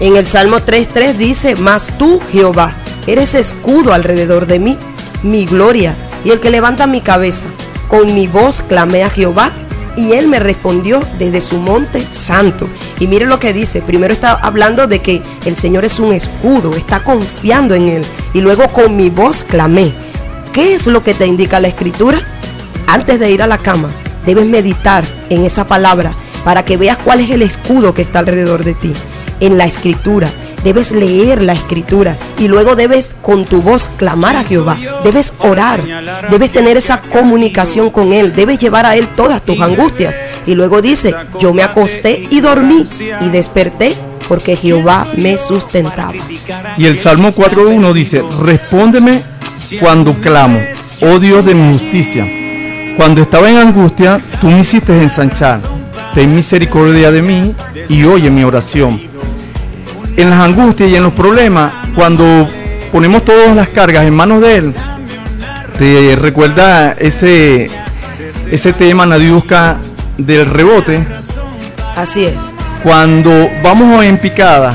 [0.00, 2.74] En el Salmo 3.3 dice, mas tú, Jehová,
[3.06, 4.78] eres escudo alrededor de mí,
[5.22, 7.46] mi gloria, y el que levanta mi cabeza.
[7.88, 9.50] Con mi voz clamé a Jehová
[9.96, 12.68] y él me respondió desde su monte santo.
[12.98, 16.74] Y mire lo que dice, primero está hablando de que el Señor es un escudo,
[16.74, 18.04] está confiando en él.
[18.34, 19.92] Y luego con mi voz clamé.
[20.52, 22.20] ¿Qué es lo que te indica la escritura?
[22.86, 23.90] Antes de ir a la cama,
[24.26, 26.12] debes meditar en esa palabra
[26.44, 28.92] para que veas cuál es el escudo que está alrededor de ti.
[29.40, 30.28] En la escritura,
[30.64, 35.80] debes leer la escritura y luego debes con tu voz clamar a Jehová, debes orar,
[36.30, 40.14] debes tener esa comunicación con Él, debes llevar a Él todas tus angustias.
[40.46, 42.84] Y luego dice, yo me acosté y dormí
[43.20, 43.96] y desperté
[44.28, 46.14] porque Jehová me sustentaba.
[46.78, 49.22] Y el Salmo 4.1 dice, respóndeme
[49.80, 50.60] cuando clamo,
[51.02, 52.26] oh Dios de mi justicia.
[52.96, 55.60] Cuando estaba en angustia, tú me hiciste ensanchar.
[56.14, 57.54] Ten misericordia de mí
[57.88, 59.09] y oye mi oración
[60.16, 62.48] en las angustias y en los problemas, cuando
[62.92, 64.74] ponemos todas las cargas en manos de Él,
[65.78, 67.70] te recuerda ese,
[68.50, 69.78] ese tema Nadiuska
[70.18, 71.06] del rebote.
[71.96, 72.34] Así es.
[72.82, 74.74] Cuando vamos en picada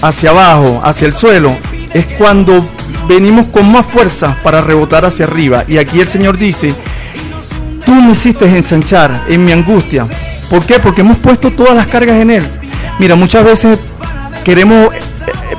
[0.00, 1.56] hacia abajo, hacia el suelo,
[1.92, 2.66] es cuando
[3.08, 5.64] venimos con más fuerza para rebotar hacia arriba.
[5.66, 6.74] Y aquí el Señor dice,
[7.84, 10.06] tú me hiciste ensanchar en mi angustia.
[10.50, 10.78] ¿Por qué?
[10.78, 12.44] Porque hemos puesto todas las cargas en Él.
[12.98, 13.78] Mira, muchas veces
[14.48, 15.00] queremos, eh,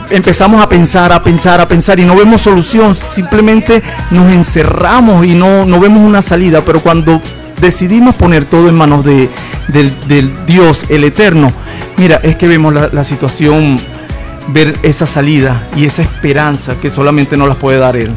[0.10, 5.36] empezamos a pensar, a pensar, a pensar y no vemos solución, simplemente nos encerramos y
[5.36, 7.22] no, no vemos una salida, pero cuando
[7.62, 9.30] decidimos poner todo en manos de,
[9.68, 11.52] del, del Dios, el Eterno,
[11.98, 13.80] mira, es que vemos la, la situación,
[14.48, 18.12] ver esa salida y esa esperanza que solamente nos las puede dar Él.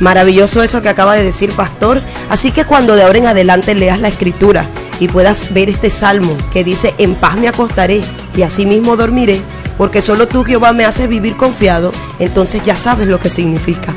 [0.00, 2.02] Maravilloso eso que acaba de decir Pastor.
[2.30, 4.66] Así que cuando de ahora en adelante leas la escritura
[4.98, 8.00] y puedas ver este salmo que dice, en paz me acostaré
[8.34, 9.40] y así mismo dormiré,
[9.80, 13.94] porque solo tú Jehová me haces vivir confiado, entonces ya sabes lo que significa.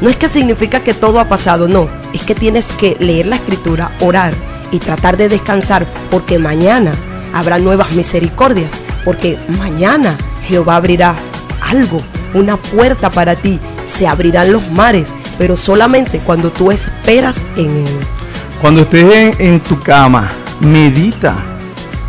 [0.00, 3.34] No es que significa que todo ha pasado, no, es que tienes que leer la
[3.34, 4.32] escritura, orar
[4.70, 6.92] y tratar de descansar, porque mañana
[7.32, 8.74] habrá nuevas misericordias,
[9.04, 10.16] porque mañana
[10.46, 11.16] Jehová abrirá
[11.62, 12.00] algo,
[12.32, 13.58] una puerta para ti,
[13.88, 17.98] se abrirán los mares, pero solamente cuando tú esperas en Él.
[18.60, 20.30] Cuando estés en, en tu cama,
[20.60, 21.42] medita,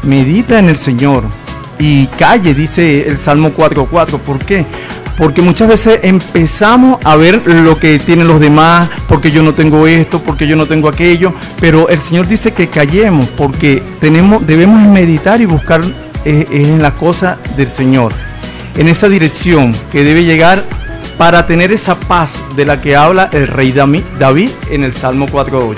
[0.03, 1.23] medita en el Señor
[1.79, 4.19] y calle, dice el Salmo 4.4.
[4.19, 4.65] ¿Por qué?
[5.17, 9.87] Porque muchas veces empezamos a ver lo que tienen los demás, porque yo no tengo
[9.87, 14.85] esto, porque yo no tengo aquello, pero el Señor dice que callemos, porque tenemos, debemos
[14.87, 15.81] meditar y buscar
[16.25, 18.11] eh, en la cosa del Señor,
[18.75, 20.63] en esa dirección que debe llegar
[21.17, 25.75] para tener esa paz de la que habla el rey David en el Salmo 4.8.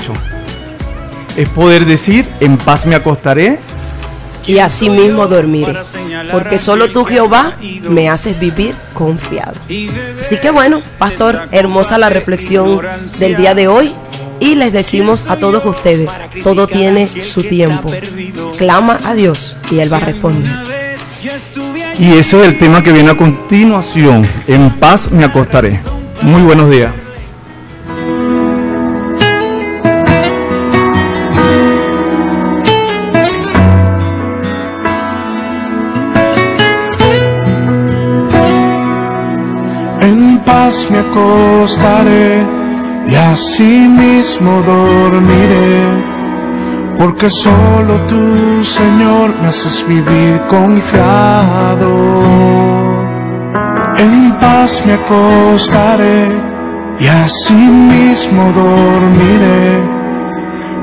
[1.36, 3.60] Es poder decir, en paz me acostaré
[4.48, 5.74] y así mismo dormiré,
[6.32, 7.56] porque solo tú Jehová
[7.90, 9.54] me haces vivir confiado.
[10.20, 12.82] Así que bueno, pastor, hermosa la reflexión
[13.20, 13.94] del día de hoy
[14.40, 16.10] y les decimos a todos ustedes,
[16.44, 17.92] todo tiene su tiempo.
[18.58, 20.52] Clama a Dios y Él va a responder.
[22.00, 24.26] Y ese es el tema que viene a continuación.
[24.48, 25.80] En paz me acostaré.
[26.22, 26.92] Muy buenos días.
[40.68, 42.46] Paz me acostaré
[43.08, 45.80] y así mismo dormiré,
[46.98, 51.92] porque solo tú, Señor, me haces vivir confiado.
[53.98, 56.38] En paz me acostaré
[57.00, 57.62] y así
[57.94, 59.70] mismo dormiré,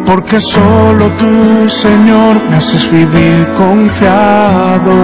[0.07, 4.95] porque solo tú, Señor, me haces vivir confiado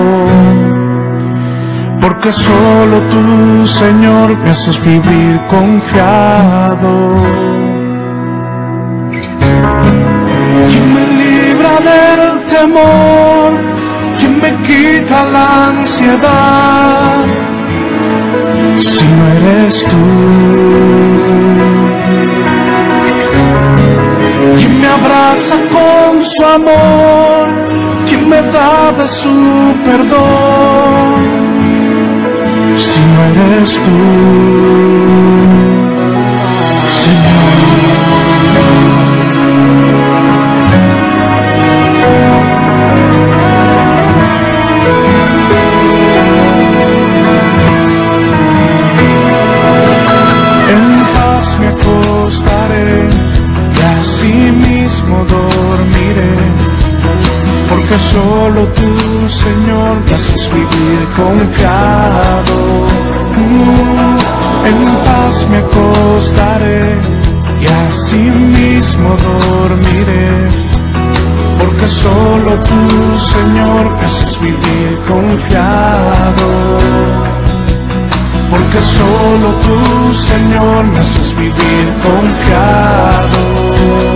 [2.00, 6.90] porque solo tú, Señor, me haces vivir confiado.
[10.70, 13.50] ¿Quién me libra del temor?
[14.18, 17.24] ¿Quién me quita la ansiedad?
[18.78, 20.06] Si no eres tú.
[24.58, 27.46] ¿Quién me abraza con su amor?
[28.08, 31.19] ¿Quién me da de su perdón?
[33.28, 33.90] Eres tú,
[50.72, 53.08] En paz me acostaré
[53.76, 54.32] y así
[54.66, 56.70] mismo dormiré
[57.70, 62.89] porque solo tú, Señor, me haces vivir confiado.
[64.70, 66.82] En paz me acostaré
[67.60, 68.22] y así
[68.58, 70.30] mismo dormiré,
[71.58, 72.82] porque solo tú,
[73.34, 76.46] Señor, me haces vivir confiado.
[78.50, 84.09] Porque solo tú, Señor, me haces vivir confiado.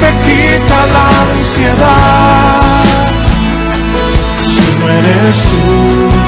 [0.00, 2.84] Me quita la ansiedad.
[4.42, 6.27] Si no eres tú,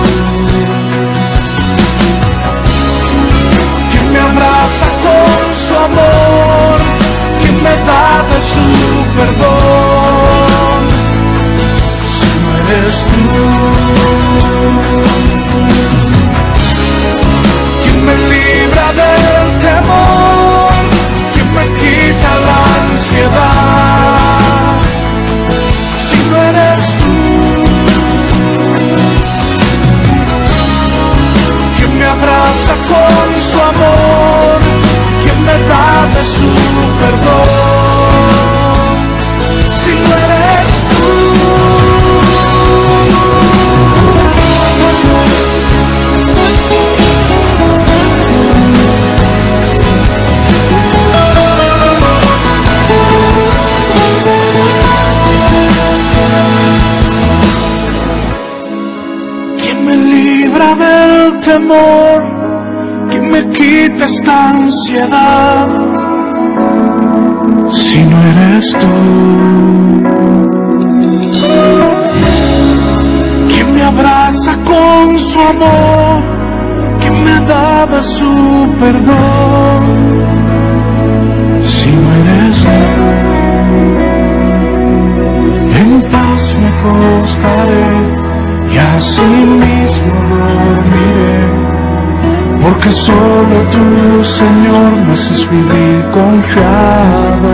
[92.90, 97.52] porque solo tú, Señor, me haces vivir confiado.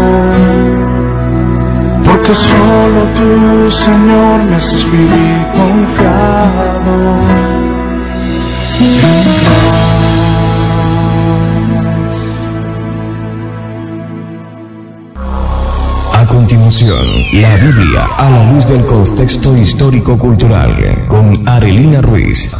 [2.04, 6.96] Porque solo tú, Señor, me haces vivir confiado.
[16.14, 22.56] A continuación, la Biblia a la luz del contexto histórico-cultural con Arelina Ruiz.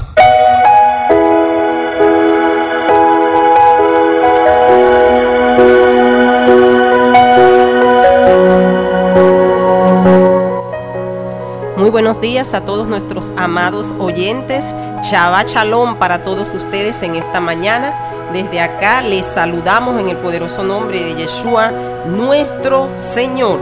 [12.21, 14.65] Días a todos nuestros amados oyentes.
[15.03, 17.95] Chava Chalón para todos ustedes en esta mañana.
[18.33, 21.71] Desde acá les saludamos en el poderoso nombre de Yeshua,
[22.07, 23.61] nuestro Señor.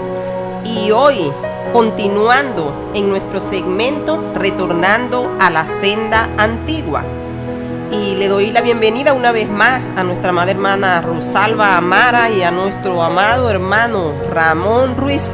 [0.64, 1.30] Y hoy,
[1.72, 7.04] continuando en nuestro segmento, retornando a la senda antigua.
[7.92, 12.42] y le doy la bienvenida una vez más a nuestra amada hermana Rosalba Amara y
[12.42, 15.30] a nuestro amado hermano Ramón Ruiz,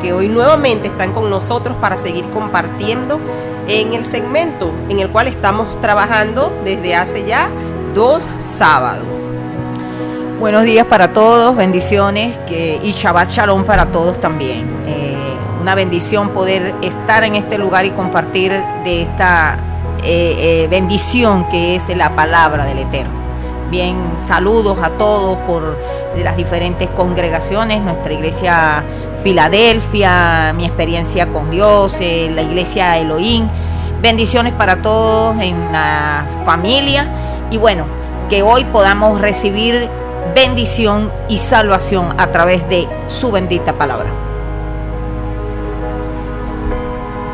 [0.00, 3.20] que hoy nuevamente están con nosotros para seguir compartiendo
[3.68, 7.48] en el segmento en el cual estamos trabajando desde hace ya
[7.94, 9.06] dos sábados.
[10.38, 14.66] Buenos días para todos, bendiciones y Shabbat Shalom para todos también.
[14.86, 15.16] Eh,
[15.60, 19.58] una bendición poder estar en este lugar y compartir de esta
[20.02, 23.12] eh, eh, bendición que es la palabra del Eterno.
[23.70, 25.76] Bien, saludos a todos por
[26.16, 28.82] de las diferentes congregaciones, nuestra iglesia
[29.22, 33.48] Filadelfia, mi experiencia con Dios, eh, la iglesia Elohim.
[34.00, 37.06] Bendiciones para todos en la familia
[37.50, 37.84] y bueno,
[38.30, 39.88] que hoy podamos recibir
[40.34, 44.08] bendición y salvación a través de su bendita palabra.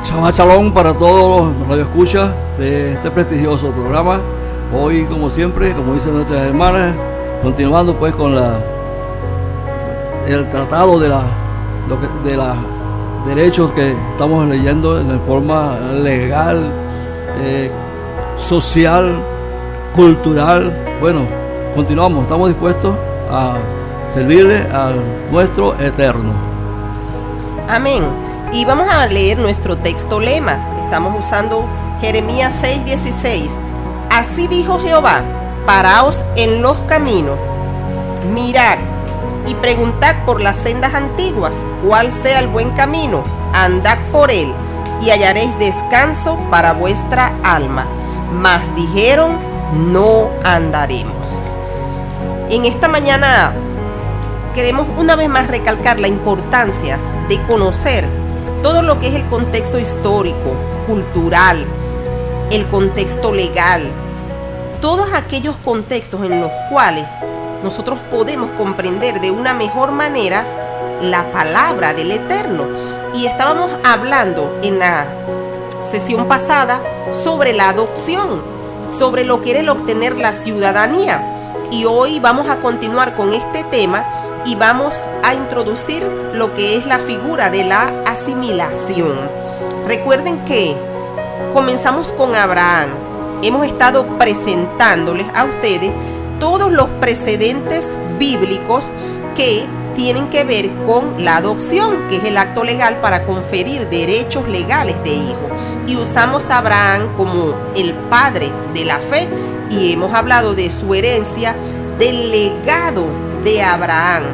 [0.04, 4.20] Shabbat Shalom para todos los radioescuchas de este prestigioso programa.
[4.74, 6.94] Hoy, como siempre, como dicen nuestras hermanas,
[7.42, 8.58] continuando pues con la
[10.26, 11.22] el tratado de la
[11.88, 12.56] lo que, de los
[13.26, 16.70] derechos que estamos leyendo en forma legal,
[17.42, 17.70] eh,
[18.36, 19.22] social,
[19.94, 20.72] cultural.
[21.00, 21.22] Bueno,
[21.74, 22.96] continuamos, estamos dispuestos
[23.30, 23.56] a
[24.08, 24.96] servirle al
[25.30, 26.32] nuestro eterno.
[27.68, 28.04] Amén.
[28.52, 30.58] Y vamos a leer nuestro texto lema.
[30.84, 31.66] Estamos usando
[32.00, 33.50] Jeremías 6:16.
[34.10, 35.22] Así dijo Jehová,
[35.66, 37.36] paraos en los caminos,
[38.32, 38.78] mirad
[39.46, 44.52] y preguntad por las sendas antiguas, cuál sea el buen camino, andad por él
[45.00, 47.86] y hallaréis descanso para vuestra alma.
[48.32, 49.38] Mas dijeron,
[49.92, 51.38] no andaremos.
[52.50, 53.52] En esta mañana
[54.54, 58.06] queremos una vez más recalcar la importancia de conocer
[58.62, 60.54] todo lo que es el contexto histórico,
[60.86, 61.66] cultural,
[62.50, 63.82] el contexto legal,
[64.80, 67.04] todos aquellos contextos en los cuales
[67.62, 70.44] nosotros podemos comprender de una mejor manera
[71.02, 72.64] la palabra del Eterno.
[73.14, 75.06] Y estábamos hablando en la
[75.80, 76.80] sesión pasada
[77.12, 78.42] sobre la adopción,
[78.90, 81.22] sobre lo que era el obtener la ciudadanía.
[81.70, 84.04] Y hoy vamos a continuar con este tema
[84.44, 86.04] y vamos a introducir
[86.34, 89.18] lo que es la figura de la asimilación.
[89.86, 90.76] Recuerden que
[91.52, 92.90] comenzamos con Abraham.
[93.42, 95.92] Hemos estado presentándoles a ustedes
[96.38, 98.84] todos los precedentes bíblicos
[99.36, 99.66] que
[99.96, 104.96] tienen que ver con la adopción, que es el acto legal para conferir derechos legales
[105.02, 105.48] de hijo.
[105.86, 109.26] Y usamos a Abraham como el padre de la fe
[109.70, 111.54] y hemos hablado de su herencia,
[111.98, 113.06] del legado
[113.42, 114.24] de Abraham,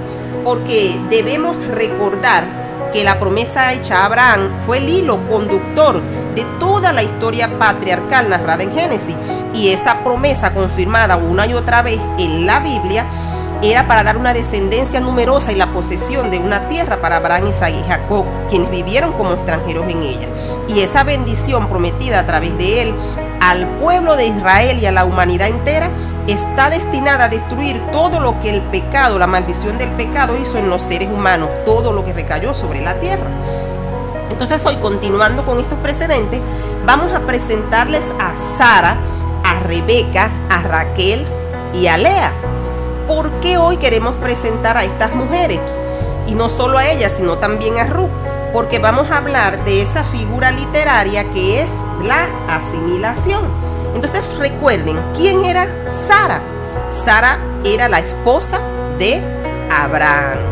[0.45, 2.45] porque debemos recordar
[2.93, 6.03] que la promesa hecha a Abraham fue el hilo conductor
[6.35, 9.16] de toda la historia patriarcal narrada en Génesis.
[9.55, 13.05] Y esa promesa confirmada una y otra vez en la Biblia
[13.62, 17.74] era para dar una descendencia numerosa y la posesión de una tierra para Abraham, Isaac
[17.78, 20.28] y Jacob, quienes vivieron como extranjeros en ella.
[20.68, 22.95] Y esa bendición prometida a través de él
[23.41, 25.91] al pueblo de Israel y a la humanidad entera
[26.26, 30.68] está destinada a destruir todo lo que el pecado, la maldición del pecado hizo en
[30.68, 33.26] los seres humanos, todo lo que recayó sobre la tierra.
[34.33, 36.41] Entonces hoy, continuando con estos precedentes,
[36.87, 38.97] vamos a presentarles a Sara,
[39.45, 41.26] a Rebeca, a Raquel
[41.74, 42.33] y a Lea.
[43.07, 45.61] ¿Por qué hoy queremos presentar a estas mujeres?
[46.26, 48.11] Y no solo a ellas, sino también a Ruth,
[48.55, 51.68] porque vamos a hablar de esa figura literaria que es
[52.03, 53.45] la asimilación.
[53.95, 56.41] Entonces recuerden, ¿quién era Sara?
[56.91, 58.61] Sara era la esposa
[58.99, 59.22] de
[59.70, 60.52] Abraham.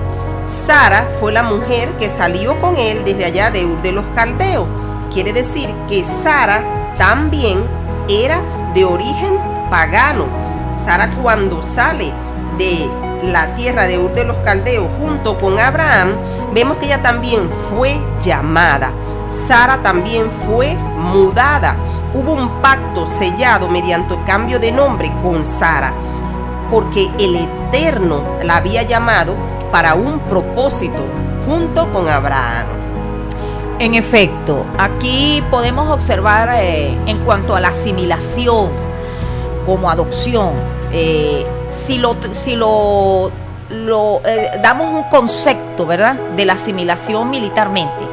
[0.51, 4.67] Sara fue la mujer que salió con él desde allá de Ur de los Caldeos.
[5.13, 6.65] Quiere decir que Sara
[6.99, 7.63] también
[8.09, 8.41] era
[8.75, 9.39] de origen
[9.71, 10.27] pagano.
[10.75, 12.13] Sara cuando sale
[12.59, 12.91] de
[13.23, 16.15] la tierra de Ur de los Caldeos junto con Abraham,
[16.53, 18.91] vemos que ella también fue llamada.
[19.29, 21.77] Sara también fue mudada.
[22.13, 25.93] Hubo un pacto sellado mediante cambio de nombre con Sara,
[26.73, 29.37] porque el Eterno la había llamado
[29.71, 31.03] para un propósito
[31.47, 32.66] junto con Abraham.
[33.79, 38.68] En efecto, aquí podemos observar eh, en cuanto a la asimilación
[39.64, 40.51] como adopción,
[40.93, 43.31] eh, si lo, si lo,
[44.27, 48.05] eh, damos un concepto, ¿verdad?, de la asimilación militarmente,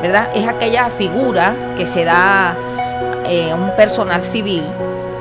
[0.00, 0.28] ¿verdad?
[0.34, 4.62] Es aquella figura que se da a un personal civil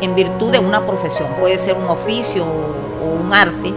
[0.01, 3.73] en virtud de una profesión, puede ser un oficio o un arte,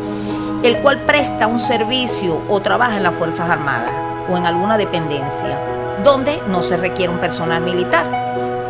[0.63, 3.93] el cual presta un servicio o trabaja en las Fuerzas Armadas
[4.31, 5.59] o en alguna dependencia,
[6.05, 8.05] donde no se requiere un personal militar.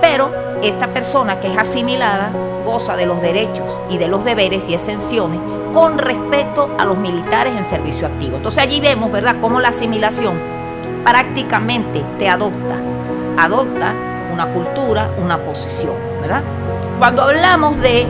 [0.00, 0.30] Pero
[0.62, 2.30] esta persona que es asimilada
[2.64, 5.40] goza de los derechos y de los deberes y exenciones
[5.72, 8.36] con respecto a los militares en servicio activo.
[8.36, 10.38] Entonces allí vemos, ¿verdad?, cómo la asimilación
[11.04, 12.76] prácticamente te adopta,
[13.38, 13.94] adopta
[14.32, 16.42] una cultura, una posición, ¿verdad?
[16.98, 18.06] Cuando hablamos de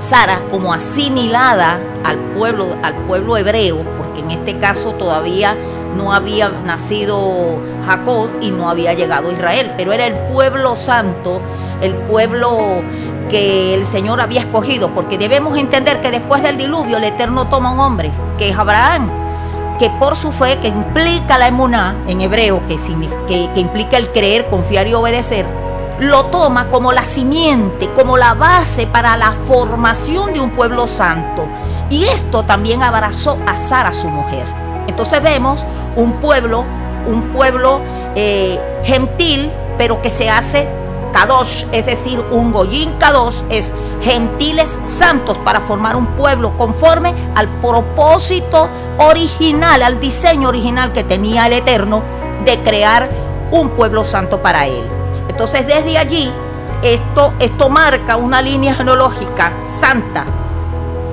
[0.00, 5.54] Sara como asimilada al pueblo, al pueblo hebreo, porque en este caso todavía
[5.96, 11.42] no había nacido Jacob y no había llegado Israel, pero era el pueblo santo,
[11.82, 12.82] el pueblo
[13.28, 17.70] que el Señor había escogido, porque debemos entender que después del diluvio el Eterno toma
[17.70, 19.10] un hombre, que es Abraham,
[19.78, 22.76] que por su fe, que implica la emuná en hebreo, que,
[23.28, 25.46] que, que implica el creer, confiar y obedecer,
[26.00, 31.46] lo toma como la simiente, como la base para la formación de un pueblo santo.
[31.90, 34.46] Y esto también abrazó a Sara, su mujer.
[34.86, 35.62] Entonces vemos
[35.96, 36.64] un pueblo,
[37.06, 37.80] un pueblo
[38.16, 40.68] eh, gentil, pero que se hace
[41.12, 47.48] Kadosh, es decir, un Goyín Kadosh, es gentiles santos para formar un pueblo conforme al
[47.60, 52.02] propósito original, al diseño original que tenía el Eterno
[52.46, 53.10] de crear
[53.50, 54.99] un pueblo santo para él.
[55.30, 56.28] Entonces desde allí
[56.82, 60.24] esto, esto marca una línea genealógica santa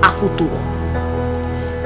[0.02, 0.56] a futuro.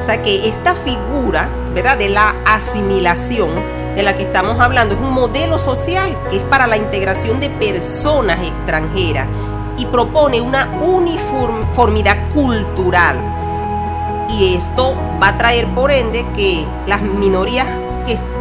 [0.01, 1.99] O sea que esta figura, ¿verdad?
[1.99, 3.51] De la asimilación
[3.95, 7.51] de la que estamos hablando es un modelo social que es para la integración de
[7.51, 9.29] personas extranjeras
[9.77, 13.19] y propone una uniformidad cultural.
[14.31, 17.67] Y esto va a traer por ende que las minorías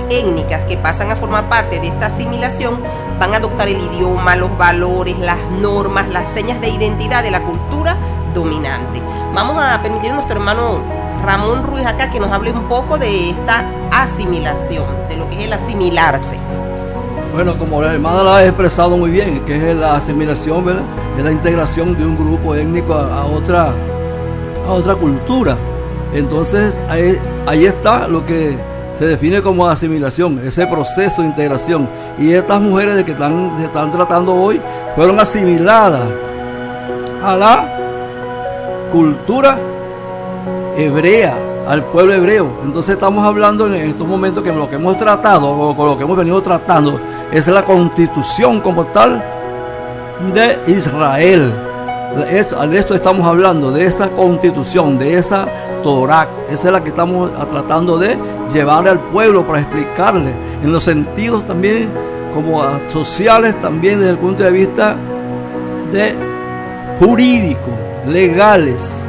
[0.10, 2.80] étnicas que pasan a formar parte de esta asimilación
[3.22, 7.43] van a adoptar el idioma, los valores, las normas, las señas de identidad de la
[7.43, 7.95] cultura
[8.34, 8.99] dominante.
[9.32, 10.80] Vamos a permitir a nuestro hermano
[11.24, 15.45] Ramón Ruiz acá que nos hable un poco de esta asimilación, de lo que es
[15.45, 16.36] el asimilarse.
[17.32, 20.84] Bueno, como la hermana la ha expresado muy bien, que es la asimilación, ¿verdad?
[21.15, 23.72] Es la integración de un grupo étnico a, otra,
[24.67, 25.55] a otra cultura.
[26.11, 28.57] Entonces ahí, ahí está lo que
[29.02, 31.89] se define como asimilación, ese proceso de integración.
[32.20, 34.62] Y estas mujeres de que están, se están tratando hoy
[34.95, 36.04] fueron asimiladas
[37.24, 37.66] a la
[38.91, 39.58] cultura
[40.78, 41.36] hebrea,
[41.68, 42.60] al pueblo hebreo.
[42.64, 46.04] Entonces estamos hablando en estos momentos que lo que hemos tratado, o con lo que
[46.04, 49.20] hemos venido tratando, es la constitución como tal
[50.32, 51.52] de Israel.
[52.70, 55.47] de esto estamos hablando, de esa constitución, de esa
[55.82, 56.28] Torah.
[56.50, 58.18] Esa es la que estamos tratando de
[58.54, 60.32] llevarle al pueblo para explicarle
[60.64, 61.90] en los sentidos también
[62.34, 64.96] como sociales, también desde el punto de vista
[65.92, 66.16] de
[67.00, 67.70] jurídico,
[68.08, 69.06] legales.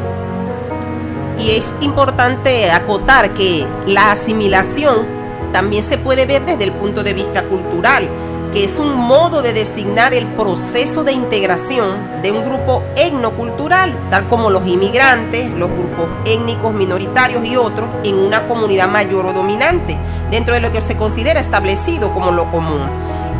[1.38, 5.06] Y es importante acotar que la asimilación
[5.52, 8.08] también se puede ver desde el punto de vista cultural
[8.52, 14.28] que es un modo de designar el proceso de integración de un grupo etnocultural, tal
[14.28, 19.96] como los inmigrantes, los grupos étnicos minoritarios y otros, en una comunidad mayor o dominante,
[20.30, 22.80] dentro de lo que se considera establecido como lo común.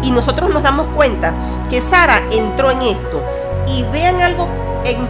[0.03, 1.33] Y nosotros nos damos cuenta
[1.69, 3.23] que Sara entró en esto.
[3.69, 4.49] Y vean algo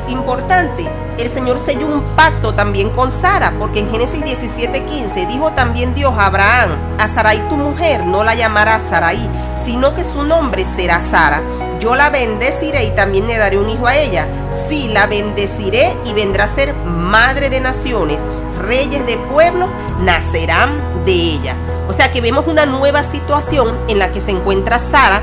[0.09, 5.95] importante, el Señor selló un pacto también con Sara, porque en Génesis 17:15 dijo también
[5.95, 10.65] Dios a Abraham, a Sarai tu mujer no la llamará Sarai, sino que su nombre
[10.65, 11.41] será Sara.
[11.81, 14.27] Yo la bendeciré y también le daré un hijo a ella.
[14.51, 18.19] Sí, la bendeciré y vendrá a ser madre de naciones.
[18.61, 19.69] Reyes de pueblos
[20.01, 21.57] nacerán de ella.
[21.89, 25.23] O sea que vemos una nueva situación en la que se encuentra Sara,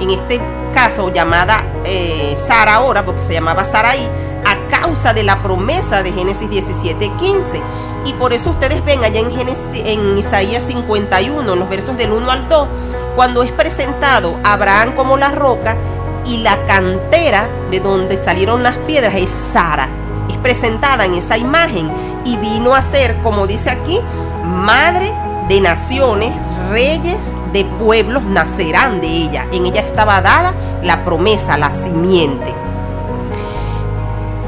[0.00, 0.40] en este
[0.74, 4.06] caso llamada eh, Sara ahora, porque se llamaba Saraí,
[4.44, 7.60] a causa de la promesa de Génesis 17:15.
[8.04, 9.32] Y por eso ustedes ven allá en,
[9.84, 12.68] en Isaías 51, en los versos del 1 al 2,
[13.16, 15.76] cuando es presentado Abraham como la roca
[16.24, 19.88] y la cantera de donde salieron las piedras es Sara.
[20.30, 21.90] Es presentada en esa imagen
[22.24, 24.00] y vino a ser, como dice aquí,
[24.44, 25.12] madre
[25.48, 26.32] de naciones,
[26.70, 27.18] reyes
[27.52, 29.46] de pueblos nacerán de ella.
[29.52, 32.54] En ella estaba dada la promesa, la simiente.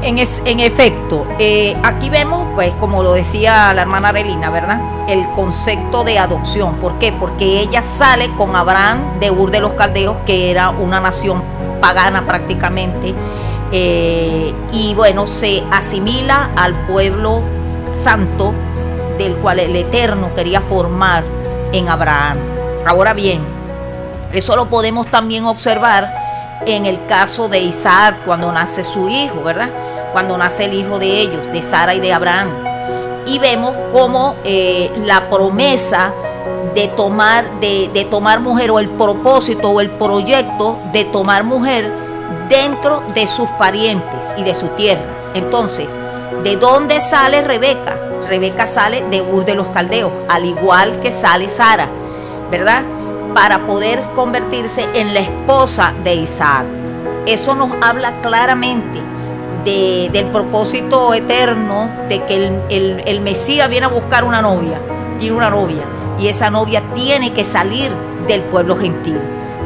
[0.01, 4.79] En, en efecto, eh, aquí vemos, pues como lo decía la hermana Relina, ¿verdad?
[5.09, 6.75] El concepto de adopción.
[6.75, 7.11] ¿Por qué?
[7.11, 11.43] Porque ella sale con Abraham de Ur de los Caldeos, que era una nación
[11.81, 13.13] pagana prácticamente,
[13.71, 17.41] eh, y bueno, se asimila al pueblo
[17.93, 18.53] santo
[19.17, 21.23] del cual el Eterno quería formar
[21.71, 22.37] en Abraham.
[22.85, 23.41] Ahora bien,
[24.33, 26.13] eso lo podemos también observar
[26.65, 29.69] en el caso de Isaac cuando nace su hijo, ¿verdad?
[30.11, 32.49] Cuando nace el hijo de ellos, de Sara y de Abraham.
[33.25, 36.11] Y vemos cómo eh, la promesa
[36.73, 41.91] de tomar, de, de tomar mujer o el propósito o el proyecto de tomar mujer
[42.49, 45.01] dentro de sus parientes y de su tierra.
[45.33, 45.87] Entonces,
[46.43, 48.08] ¿de dónde sale Rebeca?
[48.29, 51.87] Rebeca sale de Ur de los Caldeos, al igual que sale Sara,
[52.51, 52.83] ¿verdad?
[53.33, 56.65] Para poder convertirse en la esposa de Isaac.
[57.25, 58.99] Eso nos habla claramente
[59.65, 64.79] de- del propósito eterno de que el, el- el Mesías viene a buscar una novia,
[65.19, 65.83] tiene una novia,
[66.19, 67.91] y esa novia tiene que salir
[68.27, 69.19] del pueblo gentil,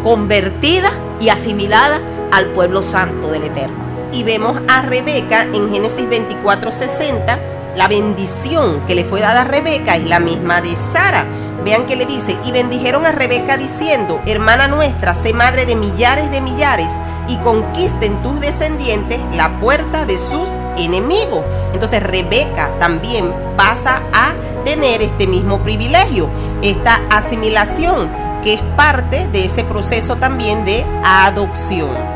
[0.03, 1.99] convertida y asimilada
[2.31, 3.75] al pueblo santo del Eterno.
[4.11, 7.37] Y vemos a Rebeca en Génesis 24:60,
[7.75, 11.25] la bendición que le fue dada a Rebeca es la misma de Sara.
[11.65, 16.29] Vean que le dice, y bendijeron a Rebeca diciendo, hermana nuestra, sé madre de millares
[16.29, 16.91] de millares,
[17.27, 21.43] y conquisten tus descendientes la puerta de sus enemigos.
[21.73, 24.33] Entonces Rebeca también pasa a
[24.65, 26.29] tener este mismo privilegio,
[26.61, 28.09] esta asimilación,
[28.43, 32.12] que es parte de ese proceso también de adopción.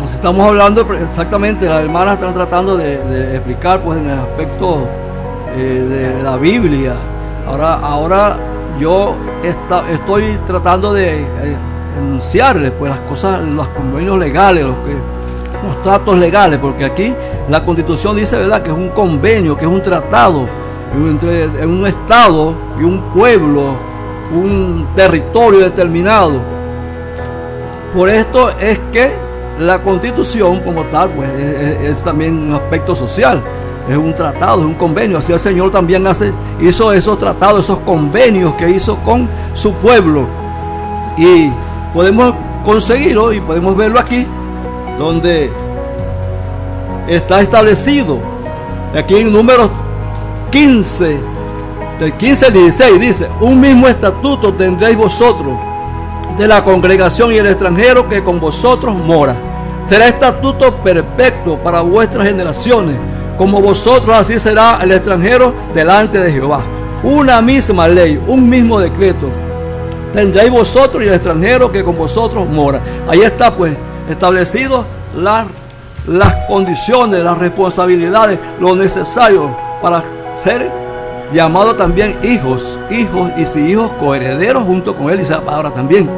[0.00, 2.94] Nos estamos hablando exactamente, las hermanas están tratando de,
[3.34, 4.86] explicar pues en el aspecto
[5.56, 6.94] eh, de la Biblia.
[7.46, 8.36] Ahora, ahora
[8.78, 11.56] yo esta- estoy tratando de eh,
[11.98, 14.94] enunciarles pues las cosas, los convenios legales, los, que,
[15.66, 17.14] los tratos legales, porque aquí
[17.48, 20.46] la constitución dice verdad que es un convenio, que es un tratado
[20.94, 23.72] entre un estado y un pueblo,
[24.32, 26.40] un territorio determinado.
[27.94, 29.12] Por esto es que
[29.58, 33.42] la constitución como tal, pues es, también un aspecto social.
[33.88, 35.18] Es un tratado, es un convenio.
[35.18, 40.26] Así el Señor también hace, hizo esos tratados, esos convenios que hizo con su pueblo.
[41.16, 41.50] Y
[41.92, 42.34] podemos
[42.64, 44.26] conseguirlo y podemos verlo aquí,
[44.98, 45.50] donde
[47.08, 48.18] está establecido.
[48.96, 49.70] Aquí en números
[50.50, 51.18] 15,
[51.98, 55.54] del 15 al 16 dice, un mismo estatuto tendréis vosotros
[56.38, 59.47] de la congregación y el extranjero que con vosotros mora.
[59.88, 62.96] Será estatuto perfecto para vuestras generaciones,
[63.38, 66.60] como vosotros así será el extranjero delante de Jehová.
[67.02, 69.28] Una misma ley, un mismo decreto.
[70.12, 72.80] Tendréis vosotros y el extranjero que con vosotros mora.
[73.08, 73.74] Ahí está pues
[74.10, 74.84] establecido
[75.16, 75.46] la-
[76.06, 80.02] las condiciones, las responsabilidades, lo necesario para
[80.36, 80.70] ser
[81.32, 86.08] llamado también hijos, hijos y si hijos coherederos junto con él y esa palabra también.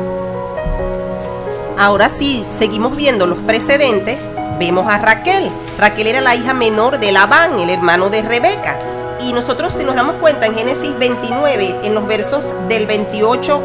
[1.81, 4.19] Ahora sí, seguimos viendo los precedentes.
[4.59, 5.51] Vemos a Raquel.
[5.79, 8.79] Raquel era la hija menor de Labán, el hermano de Rebeca.
[9.19, 13.63] Y nosotros si nos damos cuenta en Génesis 29, en los versos del 28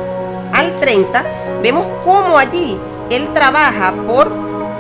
[0.54, 1.26] al 30,
[1.62, 4.32] vemos cómo allí él trabaja por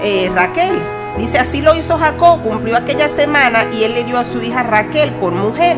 [0.01, 0.81] eh, Raquel.
[1.17, 4.63] Dice, así lo hizo Jacob, cumplió aquella semana y él le dio a su hija
[4.63, 5.75] Raquel por mujer.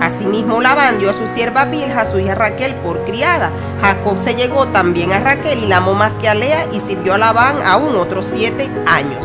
[0.00, 3.50] Asimismo Labán dio a su sierva Bilha, su hija Raquel, por criada.
[3.82, 7.14] Jacob se llegó también a Raquel y la amó más que a Lea y sirvió
[7.14, 9.20] a Labán aún otros siete años.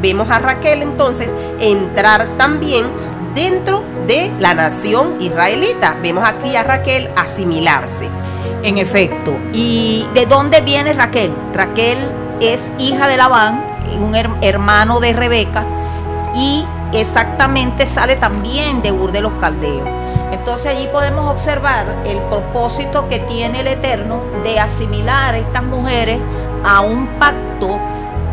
[0.00, 2.86] Vemos a Raquel entonces entrar también
[3.34, 5.96] dentro de la nación israelita.
[6.02, 8.08] Vemos aquí a Raquel asimilarse.
[8.62, 9.36] En efecto.
[9.52, 11.32] ¿Y de dónde viene Raquel?
[11.54, 11.98] Raquel
[12.40, 13.64] es hija de Labán,
[14.00, 15.62] un her- hermano de Rebeca,
[16.34, 19.88] y exactamente sale también de Ur de los Caldeos.
[20.38, 26.20] Entonces allí podemos observar el propósito que tiene el Eterno de asimilar a estas mujeres
[26.64, 27.78] a un pacto,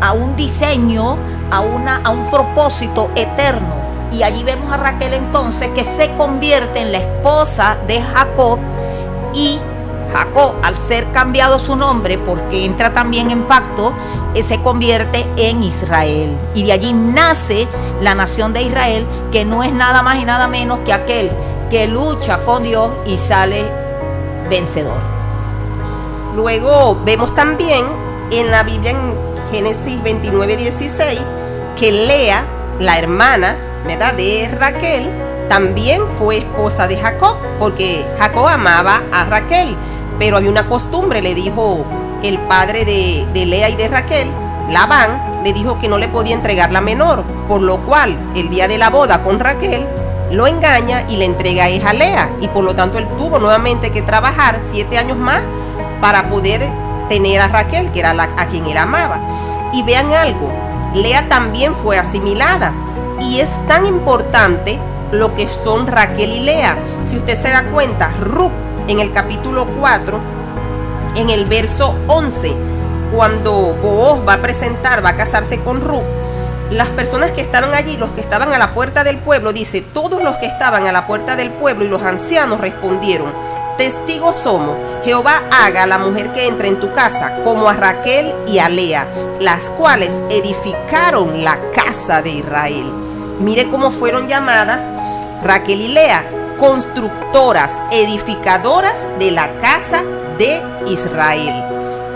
[0.00, 1.16] a un diseño,
[1.50, 3.74] a, un propósito eterno.
[4.12, 8.58] Y allí vemos a Raquel entonces que se convierte en la esposa de Jacob
[9.32, 9.58] y
[10.12, 13.92] Jacob, al ser cambiado su nombre, porque entra también en pacto,
[14.34, 16.36] eh, se convierte en Israel.
[16.54, 17.66] Y de allí nace
[18.00, 21.30] la nación de Israel, que no es nada más y nada menos que aquel
[21.70, 23.64] que lucha con Dios y sale
[24.48, 25.00] vencedor.
[26.34, 27.84] Luego vemos también
[28.30, 29.14] en la Biblia en
[29.52, 31.20] Génesis 29, 16
[31.78, 32.44] que Lea,
[32.78, 33.56] la hermana
[33.86, 34.14] ¿verdad?
[34.14, 35.10] de Raquel,
[35.48, 39.76] también fue esposa de Jacob, porque Jacob amaba a Raquel,
[40.18, 41.84] pero había una costumbre, le dijo
[42.22, 44.30] el padre de, de Lea y de Raquel,
[44.70, 48.66] Labán, le dijo que no le podía entregar la menor, por lo cual el día
[48.66, 49.86] de la boda con Raquel
[50.34, 53.38] lo engaña y le entrega a ella a Lea, y por lo tanto él tuvo
[53.38, 55.40] nuevamente que trabajar siete años más
[56.00, 56.68] para poder
[57.08, 59.20] tener a Raquel, que era la, a quien él amaba.
[59.72, 60.50] Y vean algo,
[60.94, 62.72] Lea también fue asimilada.
[63.20, 64.78] Y es tan importante
[65.12, 66.76] lo que son Raquel y Lea.
[67.04, 68.52] Si usted se da cuenta, Ruth
[68.88, 70.18] en el capítulo 4,
[71.16, 72.54] en el verso 11,
[73.14, 76.02] cuando Booz va a presentar, va a casarse con Ruth,
[76.74, 80.22] las personas que estaban allí, los que estaban a la puerta del pueblo, dice, todos
[80.22, 83.32] los que estaban a la puerta del pueblo y los ancianos respondieron,
[83.78, 88.34] testigos somos, Jehová haga a la mujer que entra en tu casa como a Raquel
[88.48, 89.06] y a Lea,
[89.40, 92.92] las cuales edificaron la casa de Israel.
[93.38, 94.88] Mire cómo fueron llamadas
[95.44, 96.24] Raquel y Lea,
[96.58, 100.02] constructoras, edificadoras de la casa
[100.38, 101.73] de Israel.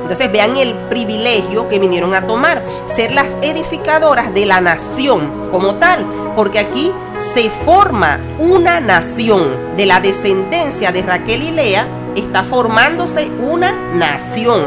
[0.09, 5.75] Entonces vean el privilegio que vinieron a tomar, ser las edificadoras de la nación como
[5.75, 6.91] tal, porque aquí
[7.35, 11.87] se forma una nación de la descendencia de Raquel y Lea,
[12.17, 14.63] está formándose una nación.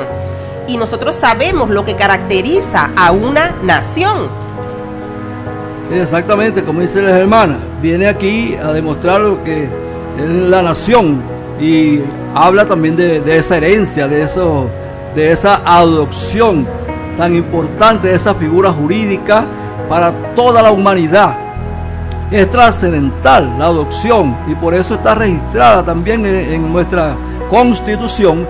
[0.67, 4.27] Y nosotros sabemos lo que caracteriza a una nación.
[5.91, 11.19] Exactamente, como dice la hermana, viene aquí a demostrar lo que es la nación
[11.59, 12.01] y
[12.35, 14.69] habla también de, de esa herencia, de eso
[15.15, 16.67] de esa adopción
[17.17, 19.45] tan importante, de esa figura jurídica
[19.89, 21.35] para toda la humanidad.
[22.31, 27.15] Es trascendental la adopción y por eso está registrada también en, nuestra
[27.49, 28.47] constitución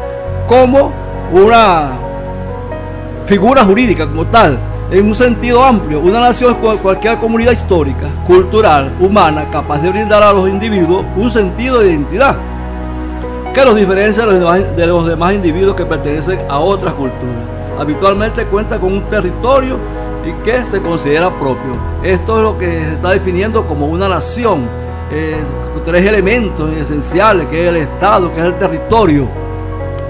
[0.47, 0.91] como
[1.32, 1.93] una
[3.26, 4.59] figura jurídica como tal,
[4.91, 5.99] en un sentido amplio.
[5.99, 11.32] Una nación es cualquier comunidad histórica, cultural, humana, capaz de brindar a los individuos un
[11.32, 12.36] sentido de identidad
[13.54, 17.43] que los diferencia de los, demás, individuos que pertenecen a otras culturas.
[17.78, 19.78] Habitualmente cuenta con un territorio
[20.26, 21.76] y que se considera propio.
[22.04, 24.70] Esto es lo que se está definiendo como una nación.
[25.12, 25.36] Eh,
[25.84, 29.28] tres elementos esenciales, que es el Estado, que es el territorio,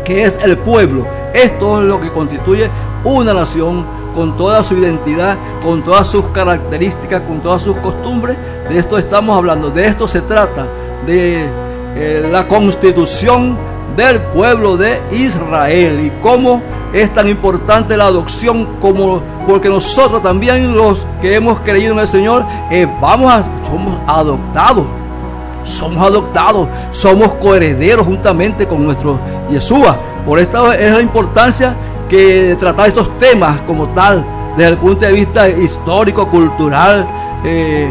[0.03, 1.07] que es el pueblo.
[1.33, 2.69] Esto es lo que constituye
[3.03, 8.37] una nación con toda su identidad, con todas sus características, con todas sus costumbres.
[8.69, 10.67] De esto estamos hablando, de esto se trata,
[11.05, 11.47] de
[11.95, 13.57] eh, la constitución
[13.95, 16.61] del pueblo de Israel y cómo
[16.93, 22.07] es tan importante la adopción como porque nosotros también los que hemos creído en el
[22.07, 24.85] Señor eh, vamos somos adoptados
[25.63, 29.19] somos adoptados somos coherederos juntamente con nuestro
[29.49, 29.97] Yeshua.
[30.25, 31.75] Por esta es la importancia
[32.09, 34.23] que tratar estos temas como tal
[34.57, 37.07] desde el punto de vista histórico cultural
[37.43, 37.87] eh,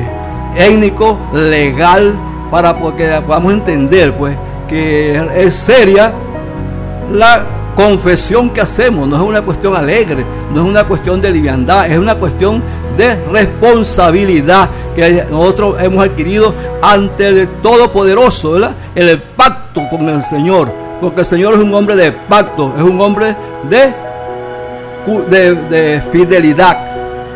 [0.56, 2.14] étnico legal
[2.50, 4.36] para que podamos entender pues
[4.68, 6.12] que es seria
[7.12, 7.44] la
[7.74, 11.98] confesión que hacemos, no es una cuestión alegre, no es una cuestión de liviandad, es
[11.98, 12.62] una cuestión
[12.96, 18.72] de responsabilidad que nosotros hemos adquirido ante el Todopoderoso, ¿verdad?
[18.94, 20.70] El pacto con el Señor,
[21.00, 23.34] porque el Señor es un hombre de pacto, es un hombre
[23.68, 23.94] de,
[25.28, 26.76] de, de fidelidad,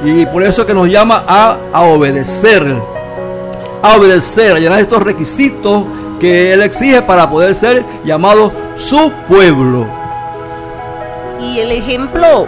[0.05, 2.75] y por eso que nos llama a, a obedecer
[3.85, 5.85] a obedecer, a llenar estos requisitos
[6.19, 9.87] que Él exige para poder ser llamado su pueblo.
[11.39, 12.47] Y el ejemplo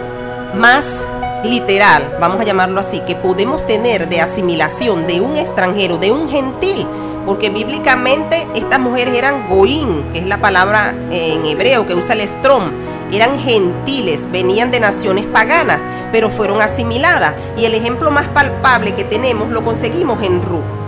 [0.55, 1.03] más
[1.43, 6.27] literal, vamos a llamarlo así, que podemos tener de asimilación de un extranjero, de un
[6.27, 6.87] gentil,
[7.27, 12.21] porque bíblicamente estas mujeres eran goín, que es la palabra en hebreo que usa el
[12.21, 12.71] estrom,
[13.11, 15.81] eran gentiles, venían de naciones paganas,
[16.11, 17.35] pero fueron asimiladas.
[17.55, 20.86] Y el ejemplo más palpable que tenemos lo conseguimos en Ruth.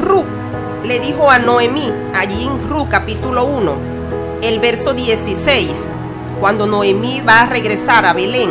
[0.00, 0.24] Ru
[0.84, 3.72] le dijo a Noemí, allí en Ru capítulo 1,
[4.42, 5.88] el verso 16,
[6.40, 8.50] cuando Noemí va a regresar a Belén,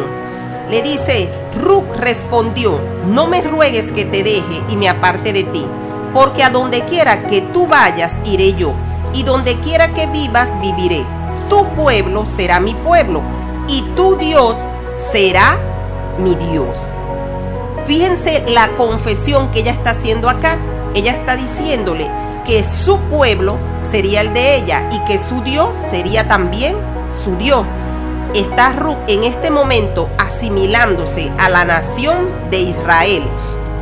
[0.69, 1.29] le dice,
[1.61, 5.65] Ru respondió, no me ruegues que te deje y me aparte de ti,
[6.13, 8.73] porque a donde quiera que tú vayas iré yo,
[9.13, 11.03] y donde quiera que vivas viviré.
[11.49, 13.21] Tu pueblo será mi pueblo,
[13.67, 14.57] y tu Dios
[14.97, 15.57] será
[16.17, 16.87] mi Dios.
[17.85, 20.57] Fíjense la confesión que ella está haciendo acá
[20.95, 22.09] ella está diciéndole
[22.47, 26.77] que su pueblo sería el de ella y que su Dios sería también
[27.13, 27.65] su Dios.
[28.33, 33.23] Está Ruth en este momento asimilándose a la nación de Israel.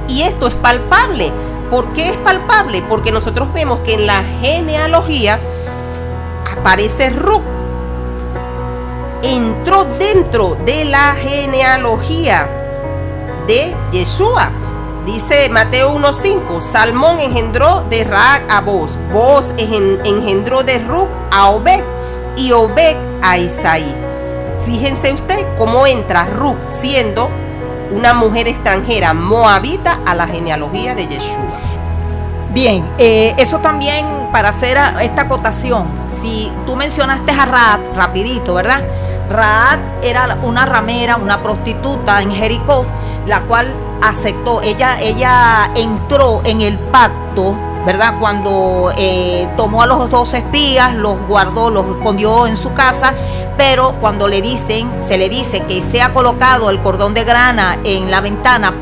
[0.08, 1.32] Y esto es palpable.
[1.70, 2.84] ¿Por qué es palpable?
[2.90, 5.40] Porque nosotros vemos que en la genealogía
[6.58, 7.42] aparece Ruth.
[9.24, 12.48] Entró dentro de la genealogía
[13.48, 14.63] de Yeshua.
[15.06, 21.84] Dice Mateo 1.5, Salmón engendró de Raak a Boz, Boz engendró de Ruc a Obed
[22.38, 23.94] y Obed a Isaí.
[24.66, 27.30] Fíjense usted cómo entra Ruc siendo
[27.92, 31.60] una mujer extranjera moabita a la genealogía de Yeshua.
[32.54, 35.86] Bien, eh, eso también para hacer esta acotación,
[36.22, 38.82] si tú mencionaste a Raad rapidito, ¿verdad?
[39.30, 42.86] Raad era una ramera, una prostituta en Jericó,
[43.26, 43.68] la cual
[44.02, 47.56] aceptó, ella, ella entró en el pacto,
[47.86, 48.16] ¿verdad?
[48.20, 53.14] Cuando eh, tomó a los dos espías, los guardó, los escondió en su casa,
[53.58, 57.78] pero cuando le dicen, se le dice que se ha colocado el cordón de grana
[57.84, 58.74] en la ventana,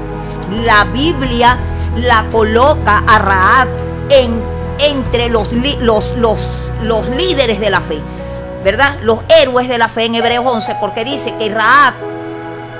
[0.63, 1.57] la Biblia
[1.95, 3.67] la coloca a Raad
[4.09, 4.41] en,
[4.79, 6.39] entre los, los, los,
[6.83, 7.99] los líderes de la fe,
[8.63, 8.97] ¿verdad?
[9.01, 12.10] Los héroes de la fe en Hebreos 11, porque dice que Raab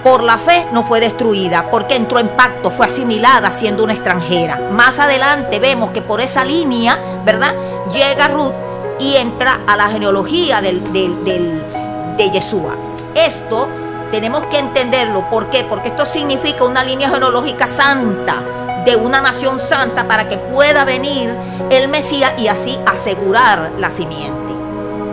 [0.04, 4.70] por la fe no fue destruida, porque entró en pacto, fue asimilada siendo una extranjera.
[4.72, 7.54] Más adelante vemos que por esa línea, ¿verdad?
[7.94, 8.54] Llega Ruth
[9.00, 12.76] y entra a la genealogía de Yeshua.
[13.16, 13.68] Esto
[14.12, 15.30] tenemos que entenderlo.
[15.30, 15.64] ¿Por qué?
[15.64, 18.42] Porque esto significa una línea genealógica santa
[18.86, 21.34] de una nación santa para que pueda venir
[21.70, 24.61] el Mesías y así asegurar la simiente.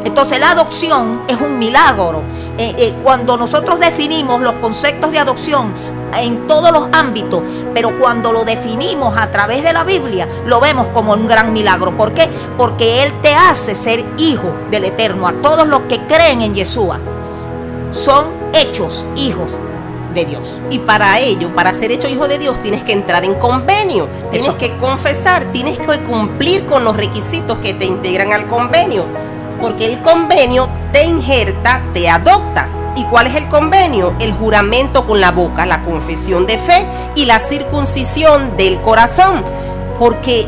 [0.04, 2.22] Entonces la adopción es un milagro.
[2.56, 5.72] Eh, eh, cuando nosotros definimos los conceptos de adopción
[6.18, 7.42] en todos los ámbitos,
[7.74, 11.96] pero cuando lo definimos a través de la Biblia, lo vemos como un gran milagro.
[11.96, 12.28] ¿Por qué?
[12.56, 15.28] Porque Él te hace ser hijo del Eterno.
[15.28, 16.98] A todos los que creen en Yeshua
[17.92, 19.50] son hechos hijos
[20.14, 20.58] de Dios.
[20.70, 24.48] Y para ello, para ser hecho hijo de Dios, tienes que entrar en convenio, tienes
[24.48, 24.58] Eso.
[24.58, 29.04] que confesar, tienes que cumplir con los requisitos que te integran al convenio.
[29.60, 32.68] Porque el convenio te injerta, te adopta.
[32.96, 34.12] ¿Y cuál es el convenio?
[34.18, 39.44] El juramento con la boca, la confesión de fe y la circuncisión del corazón.
[39.98, 40.46] Porque,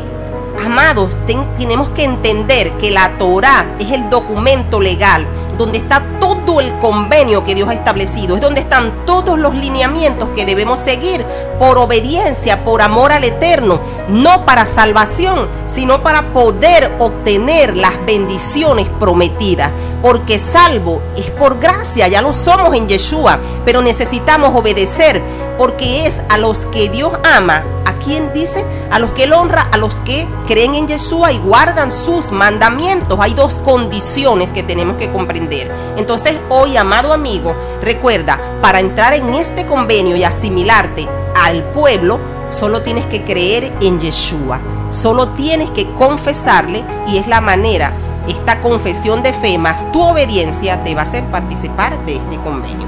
[0.65, 5.25] amados, ten- tenemos que entender que la Torah es el documento legal
[5.61, 10.29] donde está todo el convenio que Dios ha establecido, es donde están todos los lineamientos
[10.35, 11.23] que debemos seguir
[11.59, 18.87] por obediencia, por amor al eterno, no para salvación, sino para poder obtener las bendiciones
[18.99, 19.69] prometidas.
[20.01, 25.21] Porque salvo es por gracia, ya lo somos en Yeshua, pero necesitamos obedecer,
[25.61, 29.67] porque es a los que Dios ama, a quien dice, a los que él honra,
[29.71, 33.19] a los que creen en Yeshua y guardan sus mandamientos.
[33.21, 35.71] Hay dos condiciones que tenemos que comprender.
[35.97, 41.07] Entonces, hoy, amado amigo, recuerda, para entrar en este convenio y asimilarte
[41.39, 44.59] al pueblo, solo tienes que creer en Yeshua.
[44.89, 47.93] Solo tienes que confesarle y es la manera,
[48.27, 52.87] esta confesión de fe más tu obediencia te va a hacer participar de este convenio.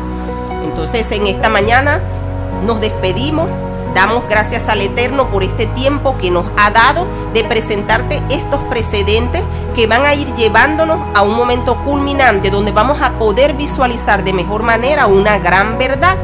[0.63, 2.01] Entonces, en esta mañana
[2.65, 3.49] nos despedimos.
[3.93, 9.43] Damos gracias al Eterno por este tiempo que nos ha dado de presentarte estos precedentes
[9.75, 14.33] que van a ir llevándonos a un momento culminante donde vamos a poder visualizar de
[14.33, 16.17] mejor manera una gran verdad.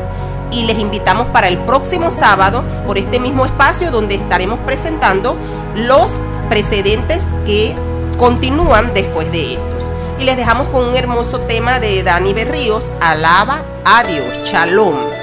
[0.52, 5.36] Y les invitamos para el próximo sábado por este mismo espacio donde estaremos presentando
[5.76, 6.20] los
[6.50, 7.76] precedentes que
[8.18, 9.84] continúan después de estos.
[10.20, 15.19] Y les dejamos con un hermoso tema de Dani Berríos, Alaba a Dios, Shalom.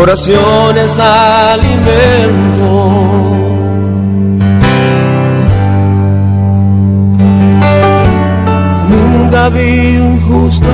[0.00, 0.78] Oración.
[0.78, 2.68] Es alimento.
[8.88, 10.68] Nunca vi un justo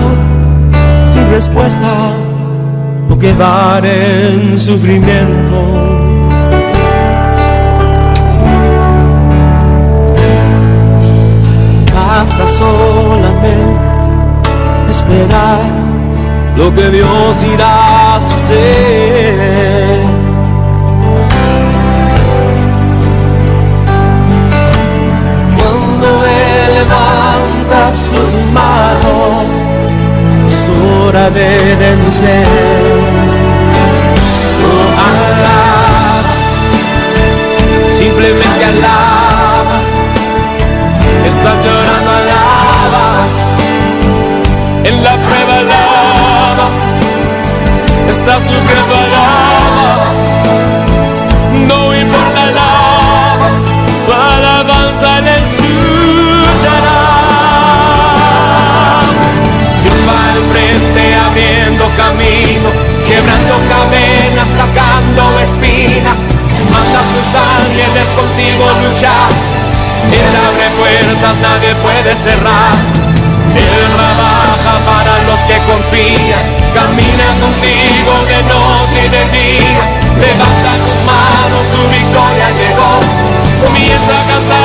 [1.06, 2.12] sin respuesta
[3.10, 5.94] o quedar en sufrimiento.
[11.94, 13.74] Basta solamente
[14.88, 15.84] esperar
[16.56, 19.03] lo que Dios irá a hacer.
[31.04, 32.46] Hora de vencer.
[34.66, 36.32] Oh, alaba,
[37.98, 39.78] simplemente alaba.
[41.26, 42.44] Estás llorando, alaba
[44.84, 46.68] en la prueba alaba,
[48.08, 48.93] estás sufriendo
[66.70, 69.28] manda sus ángeles contigo luchar.
[70.12, 72.74] Él abre puertas, nadie puede cerrar.
[73.54, 76.44] Él trabaja para los que confían,
[76.74, 79.82] camina contigo de noche y de día.
[80.20, 82.92] Levanta tus manos, tu victoria llegó.
[83.64, 84.63] Comienza a cantar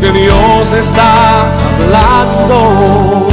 [0.00, 3.28] que Dios está hablando.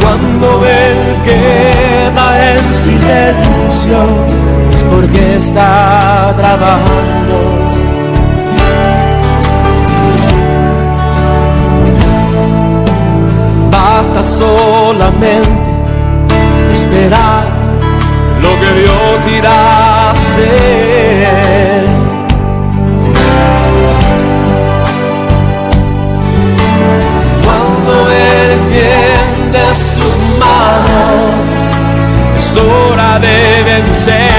[0.00, 3.98] Cuando Él queda en silencio
[4.74, 7.36] es porque está trabajando.
[13.70, 15.48] Basta solamente
[16.72, 17.46] esperar
[18.40, 19.91] lo que Dios irá
[27.44, 31.44] cuando Él extiende sus manos,
[32.36, 34.31] es hora de vencer.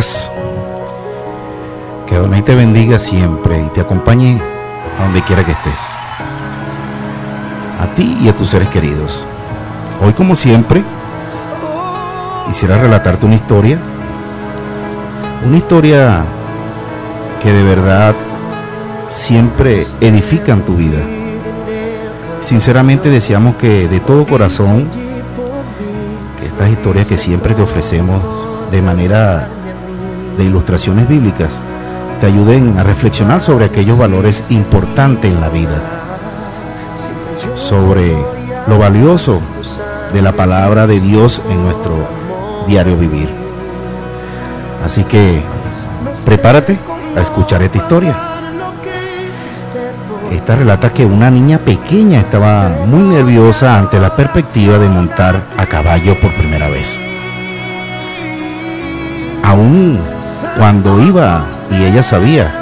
[0.00, 0.30] Estás?
[2.06, 4.40] Que Adonai te bendiga siempre y te acompañe
[4.98, 5.80] a donde quiera que estés.
[7.80, 9.24] A ti y a tus seres queridos.
[10.02, 10.82] Hoy, como siempre,
[12.46, 13.78] quisiera relatarte una historia.
[15.46, 16.24] Una historia
[17.42, 18.14] que de verdad
[19.08, 20.98] siempre edifica en tu vida.
[22.40, 24.88] Sinceramente deseamos que de todo corazón
[26.44, 28.20] estas historias que siempre te ofrecemos
[28.70, 29.48] de manera
[30.40, 31.60] de ilustraciones bíblicas
[32.18, 35.80] te ayuden a reflexionar sobre aquellos valores importantes en la vida,
[37.56, 38.16] sobre
[38.66, 39.40] lo valioso
[40.12, 42.08] de la palabra de Dios en nuestro
[42.66, 43.28] diario vivir.
[44.82, 45.42] Así que
[46.24, 46.78] prepárate
[47.14, 48.16] a escuchar esta historia.
[50.32, 55.66] Esta relata que una niña pequeña estaba muy nerviosa ante la perspectiva de montar a
[55.66, 56.98] caballo por primera vez.
[59.42, 60.00] Aún
[60.56, 62.54] cuando iba y ella sabía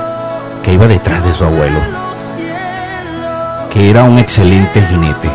[0.62, 1.78] que iba detrás de su abuelo,
[3.70, 5.30] que era un excelente jinete.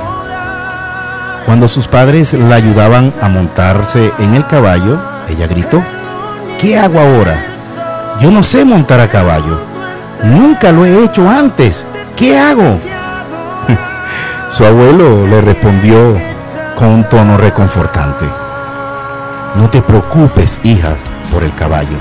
[1.46, 5.84] Cuando sus padres la ayudaban a montarse en el caballo, ella gritó,
[6.60, 7.36] ¿qué hago ahora?
[8.20, 9.60] Yo no sé montar a caballo.
[10.24, 11.86] Nunca lo he hecho antes.
[12.16, 12.80] ¿Qué hago?
[14.50, 16.18] Su abuelo le respondió
[16.78, 18.26] con un tono reconfortante.
[19.56, 20.96] No te preocupes, hija,
[21.32, 21.98] por el caballo,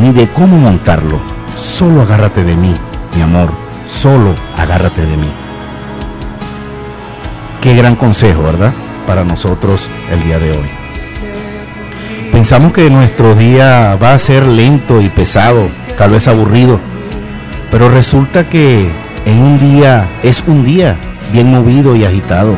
[0.00, 1.20] ni de cómo montarlo.
[1.56, 2.74] Solo agárrate de mí,
[3.16, 3.50] mi amor.
[3.86, 5.32] Solo agárrate de mí.
[7.60, 8.72] Qué gran consejo, ¿verdad?
[9.06, 10.68] Para nosotros el día de hoy.
[12.30, 16.78] Pensamos que nuestro día va a ser lento y pesado, tal vez aburrido,
[17.70, 18.90] pero resulta que
[19.24, 20.98] en un día es un día
[21.32, 22.56] bien movido y agitado.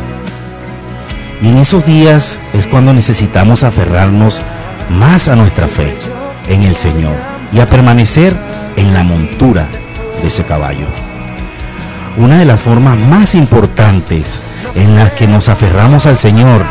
[1.40, 4.42] Y en esos días es cuando necesitamos aferrarnos
[4.90, 5.96] más a nuestra fe
[6.50, 7.14] en el Señor
[7.52, 8.36] y a permanecer
[8.76, 9.68] en la montura
[10.20, 10.86] de ese caballo.
[12.16, 14.40] Una de las formas más importantes
[14.74, 16.64] en las que nos aferramos al Señor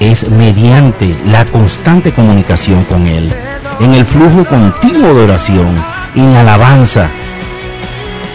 [0.00, 3.32] es mediante la constante comunicación con Él,
[3.80, 5.74] en el flujo continuo de oración,
[6.14, 7.08] en alabanza.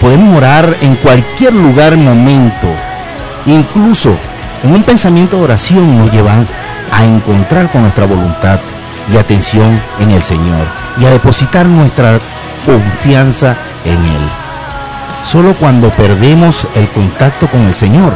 [0.01, 2.67] Podemos orar en cualquier lugar, momento,
[3.45, 4.17] incluso
[4.63, 6.47] en un pensamiento de oración nos llevan
[6.91, 8.59] a encontrar con nuestra voluntad
[9.11, 10.65] y atención en el Señor
[10.97, 12.19] y a depositar nuestra
[12.65, 13.55] confianza
[13.85, 14.21] en Él.
[15.23, 18.13] Solo cuando perdemos el contacto con el Señor,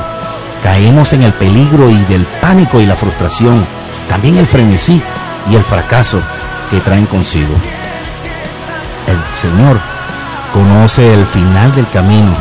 [0.61, 3.65] caemos en el peligro y del pánico y la frustración,
[4.09, 5.01] también el frenesí
[5.49, 6.21] y el fracaso
[6.69, 7.53] que traen consigo.
[9.07, 9.79] El Señor
[10.53, 12.33] conoce el final del camino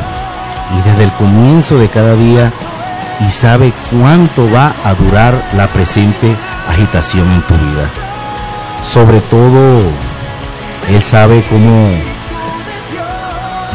[0.77, 2.53] y desde el comienzo de cada día
[3.27, 6.37] y sabe cuánto va a durar la presente
[6.69, 7.89] agitación en tu vida.
[8.83, 9.83] Sobre todo,
[10.89, 11.91] Él sabe cómo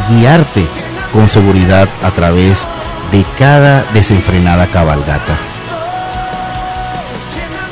[0.10, 0.66] guiarte
[1.14, 2.66] con seguridad a través
[3.12, 5.36] de cada desenfrenada cabalgata,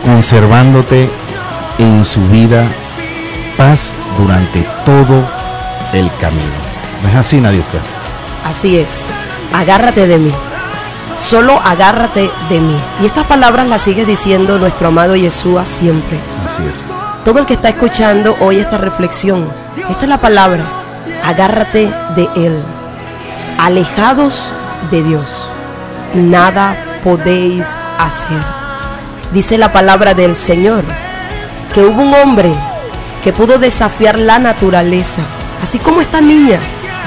[0.03, 1.09] conservándote
[1.77, 2.65] en su vida
[3.57, 5.27] paz durante todo
[5.93, 6.59] el camino.
[7.03, 7.79] ¿No es así, Nadiuska?
[8.45, 9.05] Así es.
[9.53, 10.33] Agárrate de mí.
[11.17, 12.77] Solo agárrate de mí.
[13.01, 16.19] Y estas palabras las sigue diciendo nuestro amado Yeshua siempre.
[16.45, 16.87] Así es.
[17.29, 19.51] Todo el que está escuchando hoy esta reflexión,
[19.87, 20.65] esta es la palabra.
[21.23, 22.59] Agárrate de Él.
[23.59, 24.49] Alejados
[24.89, 25.29] de Dios,
[26.15, 28.41] nada podéis hacer.
[29.31, 30.83] Dice la palabra del Señor
[31.71, 32.51] que hubo un hombre
[33.23, 35.21] que pudo desafiar la naturaleza,
[35.61, 36.59] así como esta niña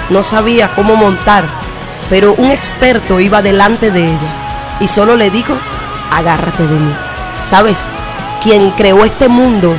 [0.09, 1.43] no sabía cómo montar,
[2.09, 5.55] pero un experto iba delante de ella y solo le dijo,
[6.13, 6.95] agárrate de mí.
[7.45, 7.79] ¿Sabes?
[8.41, 9.75] Quien creó este mundo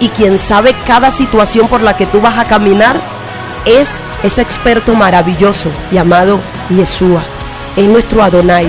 [0.00, 3.00] y quien sabe cada situación por la que tú vas a caminar
[3.64, 7.22] es ese experto maravilloso llamado Yeshua.
[7.76, 8.68] Es nuestro Adonai.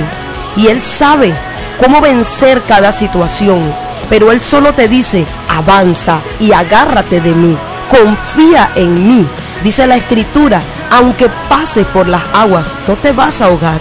[0.55, 1.33] Y Él sabe
[1.79, 3.73] cómo vencer cada situación.
[4.09, 7.57] Pero Él solo te dice, avanza y agárrate de mí.
[7.89, 9.27] Confía en mí.
[9.63, 13.79] Dice la escritura, aunque pases por las aguas, no te vas a ahogar.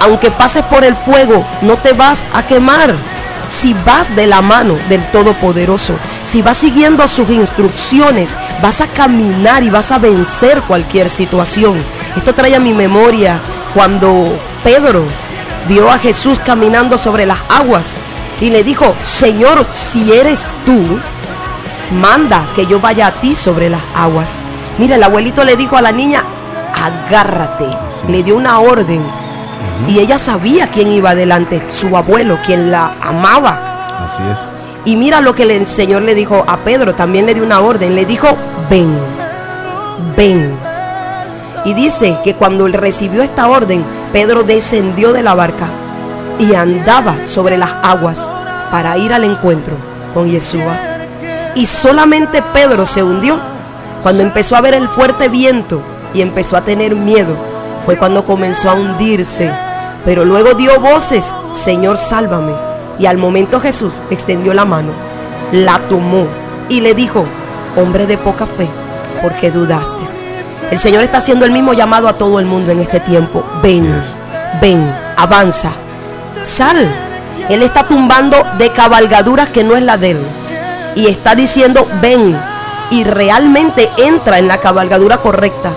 [0.00, 2.94] Aunque pases por el fuego, no te vas a quemar.
[3.48, 5.94] Si vas de la mano del Todopoderoso,
[6.24, 8.30] si vas siguiendo sus instrucciones,
[8.62, 11.82] vas a caminar y vas a vencer cualquier situación.
[12.16, 13.40] Esto trae a mi memoria
[13.74, 15.04] cuando Pedro
[15.68, 17.86] vio a Jesús caminando sobre las aguas
[18.40, 20.98] y le dijo, Señor, si eres tú,
[21.92, 24.30] manda que yo vaya a ti sobre las aguas.
[24.78, 26.24] Mira, el abuelito le dijo a la niña,
[26.74, 27.68] agárrate.
[28.08, 29.04] Le dio una orden.
[29.86, 33.86] Y ella sabía quién iba adelante, su abuelo, quien la amaba.
[34.04, 34.50] Así es.
[34.86, 37.94] Y mira lo que el Señor le dijo a Pedro, también le dio una orden,
[37.94, 38.36] le dijo,
[38.68, 38.94] ven,
[40.16, 40.56] ven.
[41.64, 45.68] Y dice que cuando él recibió esta orden, Pedro descendió de la barca
[46.38, 48.26] y andaba sobre las aguas
[48.70, 49.74] para ir al encuentro
[50.12, 50.78] con Yeshua.
[51.54, 53.38] Y solamente Pedro se hundió
[54.02, 55.80] cuando empezó a ver el fuerte viento
[56.12, 57.36] y empezó a tener miedo.
[57.86, 59.50] Fue cuando comenzó a hundirse.
[60.04, 62.52] Pero luego dio voces, Señor, sálvame.
[62.98, 64.92] Y al momento Jesús extendió la mano,
[65.52, 66.26] la tomó
[66.68, 67.24] y le dijo,
[67.76, 68.68] hombre de poca fe,
[69.20, 70.04] ¿por qué dudaste?
[70.70, 73.44] El Señor está haciendo el mismo llamado a todo el mundo en este tiempo.
[73.62, 73.88] Ven,
[74.60, 75.72] ven, avanza,
[76.42, 76.88] sal.
[77.48, 80.26] Él está tumbando de cabalgaduras que no es la de él.
[80.96, 82.36] Y está diciendo, ven.
[82.90, 85.70] Y realmente entra en la cabalgadura correcta.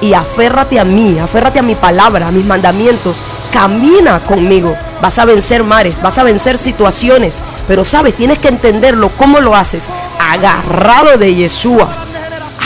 [0.00, 3.20] Y aférrate a mí, aférrate a mi palabra, a mis mandamientos.
[3.52, 4.76] Camina conmigo.
[5.00, 7.34] Vas a vencer mares, vas a vencer situaciones.
[7.66, 9.10] Pero sabes, tienes que entenderlo.
[9.16, 9.84] ¿Cómo lo haces?
[10.18, 11.88] Agarrado de Yeshua.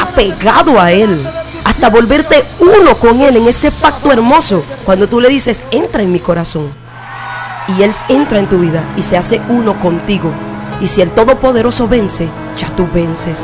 [0.01, 1.21] Apegado a Él
[1.65, 4.63] hasta volverte uno con Él en ese pacto hermoso.
[4.85, 6.73] Cuando tú le dices, entra en mi corazón.
[7.77, 10.31] Y Él entra en tu vida y se hace uno contigo.
[10.81, 13.39] Y si el Todopoderoso vence, ya tú vences.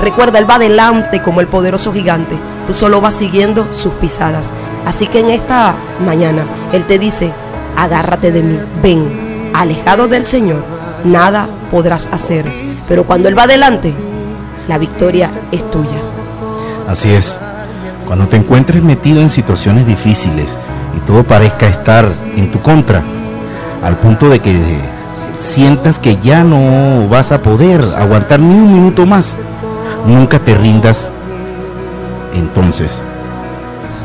[0.00, 2.36] Recuerda, Él va adelante como el poderoso gigante.
[2.66, 4.52] Tú solo vas siguiendo sus pisadas.
[4.84, 5.74] Así que en esta
[6.04, 7.32] mañana Él te dice,
[7.76, 10.62] agárrate de mí, ven, alejado del Señor,
[11.04, 12.50] nada podrás hacer.
[12.88, 13.94] Pero cuando Él va adelante,
[14.68, 16.00] la victoria es tuya.
[16.88, 17.38] Así es.
[18.06, 20.56] Cuando te encuentres metido en situaciones difíciles
[20.96, 22.06] y todo parezca estar
[22.36, 23.02] en tu contra,
[23.82, 24.78] al punto de que
[25.36, 29.36] sientas que ya no vas a poder aguantar ni un minuto más,
[30.06, 31.10] nunca te rindas.
[32.34, 33.02] Entonces,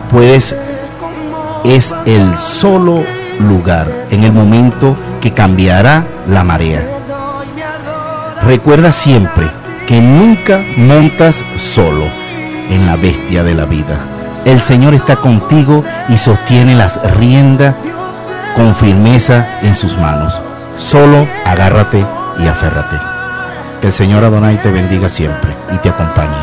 [0.09, 0.55] puedes,
[1.63, 3.03] es el solo
[3.39, 6.83] lugar en el momento que cambiará la marea.
[8.43, 9.47] recuerda siempre
[9.87, 12.05] que nunca montas solo
[12.69, 13.99] en la bestia de la vida.
[14.45, 17.75] El Señor está contigo y sostiene las riendas
[18.55, 20.41] con firmeza en sus manos.
[20.75, 22.03] Solo agárrate
[22.39, 23.20] y aférrate.
[23.81, 26.37] Que el Señor Adonai te bendiga siempre y te acompañe.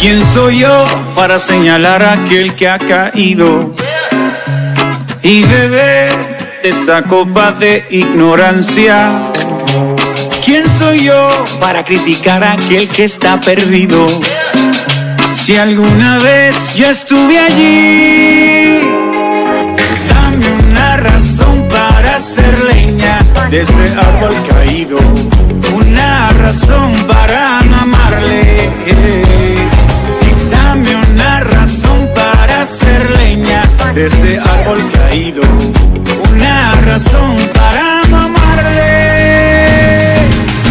[0.00, 0.84] ¿Quién soy yo
[1.14, 3.72] para señalar a aquel que ha caído
[5.22, 6.10] y beber
[6.62, 9.30] de esta copa de ignorancia?
[10.44, 11.28] ¿Quién soy yo
[11.60, 14.04] para criticar a aquel que está perdido?
[15.32, 18.80] Si alguna vez yo estuve allí,
[20.08, 24.98] dame una razón para hacer leña de ese árbol caído,
[25.94, 28.68] una razón para no amarle.
[30.50, 33.62] Dame una razón para hacer leña
[33.94, 35.42] de ese árbol caído,
[36.30, 40.16] una razón para no amarle.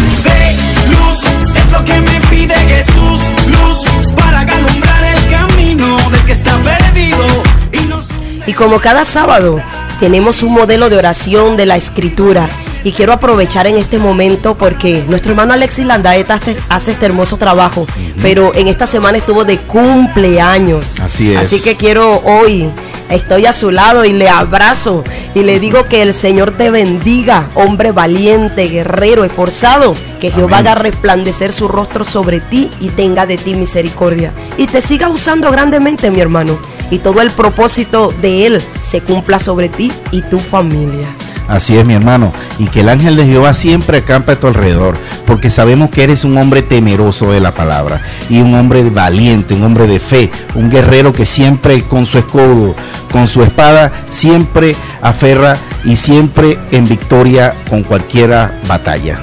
[0.08, 0.56] Sé,
[0.90, 1.22] luz,
[1.56, 3.78] es lo que me pide Jesús, luz
[4.16, 7.24] para alumbrar el camino del que está perdido
[7.72, 9.62] y Y como cada sábado
[10.00, 12.50] tenemos un modelo de oración de la escritura.
[12.84, 16.38] Y quiero aprovechar en este momento porque nuestro hermano Alexis Landaeta
[16.68, 17.86] hace- este hermoso trabajo.
[18.20, 21.00] Pero en esta semana estuvo de cumpleaños.
[21.00, 21.38] Así es.
[21.38, 22.70] Así que quiero hoy,
[23.08, 25.02] estoy a su lado y le abrazo.
[25.34, 29.96] Y le digo que el Señor te bendiga, hombre valiente, guerrero, esforzado.
[30.20, 30.68] Que Jehová Amén.
[30.72, 34.32] haga resplandecer su rostro sobre ti y tenga de ti misericordia.
[34.58, 36.58] Y te siga usando grandemente, mi hermano.
[36.90, 41.08] Y todo el propósito de Él se cumpla sobre ti y tu familia.
[41.48, 42.32] Así es, mi hermano.
[42.58, 44.96] Y que el ángel de Jehová siempre acampa a tu alrededor,
[45.26, 48.00] porque sabemos que eres un hombre temeroso de la palabra
[48.30, 52.74] y un hombre valiente, un hombre de fe, un guerrero que siempre con su escudo,
[53.12, 59.20] con su espada, siempre aferra y siempre en victoria con cualquiera batalla.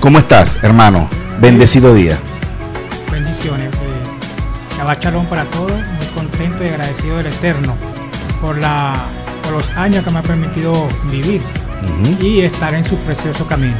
[0.00, 1.08] ¿Cómo estás, hermano?
[1.40, 2.18] Bendecido día.
[3.10, 3.72] Bendiciones.
[3.74, 5.70] Eh, Shabbat Shalom para todos.
[5.70, 7.76] Muy contento y agradecido del Eterno
[8.40, 8.94] por, la,
[9.48, 10.74] por los años que me ha permitido
[11.10, 11.40] vivir
[12.20, 13.76] y estar en su precioso camino.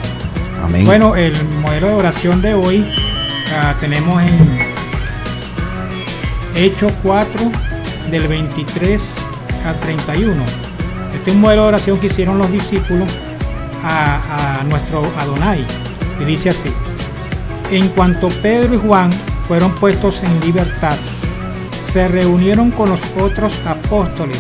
[0.64, 0.86] Amén.
[0.86, 2.90] Bueno, el modelo de oración de hoy
[3.54, 4.58] ah, tenemos en
[6.54, 7.52] Hechos 4
[8.10, 9.14] del 23
[9.66, 10.42] al 31.
[11.14, 13.08] Este es un modelo de oración que hicieron los discípulos
[13.84, 15.62] a, a nuestro Adonai.
[16.18, 16.72] Y dice así.
[17.70, 19.10] En cuanto Pedro y Juan
[19.46, 20.96] fueron puestos en libertad,
[21.78, 24.38] se reunieron con los otros apóstoles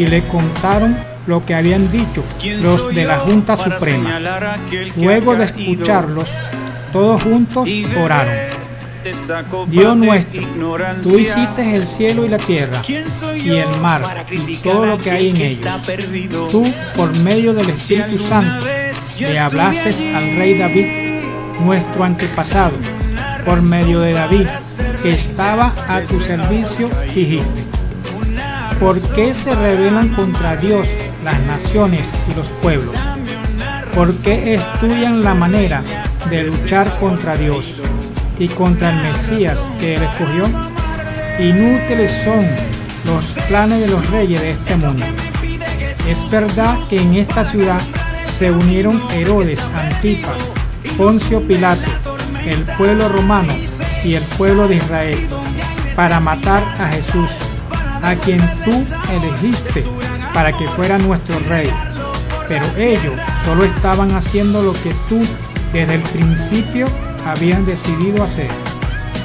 [0.00, 0.96] y le contaron
[1.26, 4.18] lo que habían dicho ¿Quién los de la Junta Suprema.
[4.96, 6.24] Luego de escucharlos,
[6.90, 7.68] todos juntos
[8.02, 8.34] oraron.
[9.68, 10.42] Dios nuestro,
[11.02, 14.96] tú hiciste el cielo y la tierra ¿Quién soy y el mar y todo lo
[14.96, 15.80] que hay en ellos.
[16.50, 16.64] Tú,
[16.96, 18.66] por medio del Espíritu Santo,
[19.18, 20.86] le hablaste al rey David,
[21.62, 22.76] nuestro antepasado,
[23.44, 24.46] por medio de David,
[25.02, 27.69] que estaba a tu servicio, dijiste.
[28.80, 30.88] ¿Por qué se rebelan contra Dios
[31.22, 32.96] las naciones y los pueblos?
[33.94, 35.82] ¿Por qué estudian la manera
[36.30, 37.66] de luchar contra Dios
[38.38, 40.46] y contra el Mesías que él escogió?
[41.38, 42.46] Inútiles son
[43.04, 45.04] los planes de los reyes de este mundo.
[46.08, 47.80] Es verdad que en esta ciudad
[48.38, 50.38] se unieron Herodes, Antipas,
[50.96, 51.90] Poncio Pilato,
[52.46, 53.52] el pueblo romano
[54.02, 55.28] y el pueblo de Israel
[55.94, 57.28] para matar a Jesús,
[58.02, 59.84] a quien tú elegiste
[60.32, 61.70] para que fuera nuestro rey.
[62.48, 63.14] Pero ellos
[63.44, 65.20] solo estaban haciendo lo que tú
[65.72, 66.86] desde el principio
[67.26, 68.50] habías decidido hacer.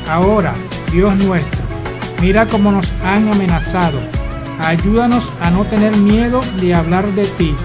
[0.09, 0.53] Ahora,
[0.91, 1.63] Dios nuestro,
[2.21, 3.99] mira cómo nos han amenazado.
[4.59, 7.55] Ayúdanos a no tener miedo de hablar de ti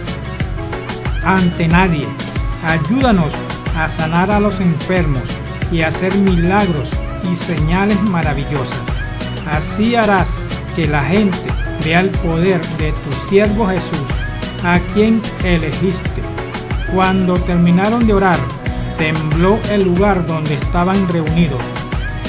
[1.24, 2.06] ante nadie.
[2.64, 3.32] Ayúdanos
[3.76, 5.22] a sanar a los enfermos
[5.70, 6.88] y a hacer milagros
[7.30, 8.80] y señales maravillosas.
[9.50, 10.28] Así harás
[10.74, 11.38] que la gente
[11.84, 14.06] vea el poder de tu siervo Jesús,
[14.64, 16.22] a quien elegiste.
[16.94, 18.38] Cuando terminaron de orar,
[18.98, 21.60] tembló el lugar donde estaban reunidos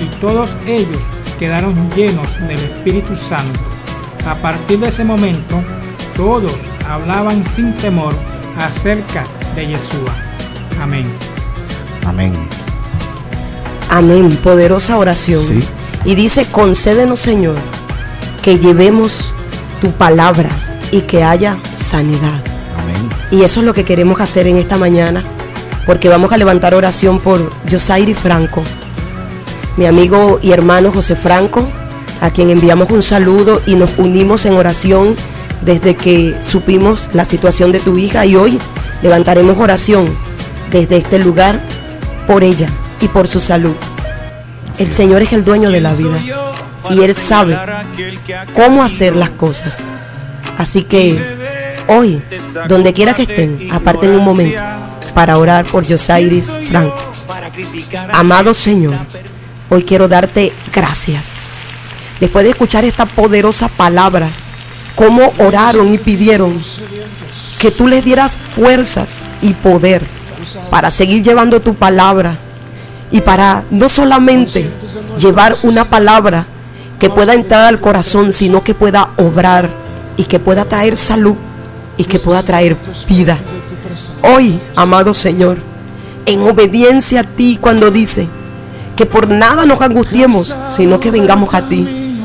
[0.01, 1.01] y todos ellos
[1.39, 3.59] quedaron llenos del Espíritu Santo.
[4.27, 5.61] A partir de ese momento,
[6.15, 6.53] todos
[6.88, 8.13] hablaban sin temor
[8.57, 10.15] acerca de Yeshua.
[10.80, 11.05] Amén.
[12.05, 12.34] Amén.
[13.89, 15.41] Amén, poderosa oración.
[15.41, 15.59] Sí.
[16.05, 17.57] Y dice, concédenos Señor,
[18.41, 19.23] que llevemos
[19.80, 20.49] tu palabra
[20.91, 22.43] y que haya sanidad.
[22.77, 23.09] Amén.
[23.31, 25.23] Y eso es lo que queremos hacer en esta mañana,
[25.85, 28.63] porque vamos a levantar oración por Yosairi Franco,
[29.77, 31.68] mi amigo y hermano José Franco,
[32.19, 35.15] a quien enviamos un saludo y nos unimos en oración
[35.61, 38.59] desde que supimos la situación de tu hija y hoy
[39.01, 40.05] levantaremos oración
[40.72, 41.59] desde este lugar
[42.27, 42.68] por ella
[42.99, 43.76] y por su salud.
[44.80, 46.22] El Señor es el dueño de la vida
[46.90, 47.58] y Él sabe
[48.56, 49.80] cómo hacer las cosas.
[50.58, 51.20] Así que
[51.88, 52.22] hoy,
[52.68, 54.62] donde quiera que estén, aparten un momento
[55.14, 57.12] para orar por Josairis Franco.
[58.14, 58.95] Amado Señor,
[59.70, 61.26] hoy quiero darte gracias.
[62.20, 64.30] Después de escuchar esta poderosa palabra,
[64.95, 66.60] cómo oraron y pidieron
[67.60, 70.06] que tú les dieras fuerzas y poder
[70.70, 72.38] para seguir llevando tu palabra
[73.12, 74.70] y para no solamente
[75.18, 76.45] llevar una palabra
[77.02, 79.72] que pueda entrar al corazón, sino que pueda obrar
[80.18, 81.36] y que pueda traer salud
[81.98, 82.78] y que pueda traer
[83.10, 83.40] vida.
[84.22, 85.64] Hoy, amado Señor,
[86.28, 88.28] en obediencia a ti cuando dice
[88.95, 92.19] que por nada nos angustiemos, sino que vengamos a ti.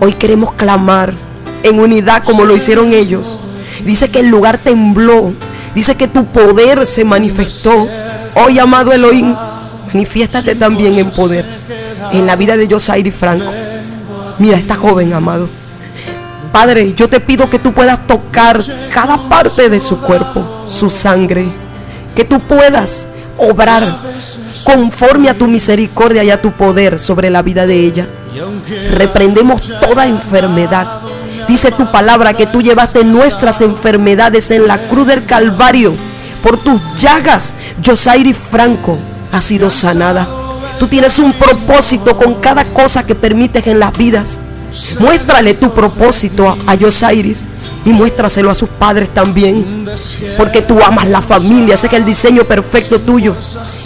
[0.00, 1.14] Hoy queremos clamar
[1.62, 3.36] en unidad como lo hicieron ellos.
[3.84, 5.32] Dice que el lugar tembló.
[5.76, 7.86] Dice que tu poder se manifestó.
[8.34, 9.32] Hoy, amado Elohim,
[9.86, 11.44] manifiéstate también en poder
[12.12, 13.52] en la vida de Josairi Franco.
[14.42, 15.48] Mira, esta joven, amado.
[16.50, 18.60] Padre, yo te pido que tú puedas tocar
[18.92, 21.46] cada parte de su cuerpo, su sangre.
[22.16, 23.06] Que tú puedas
[23.36, 24.00] obrar
[24.64, 28.08] conforme a tu misericordia y a tu poder sobre la vida de ella.
[28.90, 31.02] Reprendemos toda enfermedad.
[31.46, 35.94] Dice tu palabra que tú llevaste nuestras enfermedades en la cruz del Calvario.
[36.42, 38.98] Por tus llagas, Josairi Franco
[39.30, 40.41] ha sido sanada.
[40.78, 44.38] Tú tienes un propósito con cada cosa que permites en las vidas.
[44.98, 47.46] Muéstrale tu propósito a Josairis
[47.84, 49.86] y muéstraselo a sus padres también.
[50.36, 53.36] Porque tú amas la familia, sé que el diseño perfecto tuyo.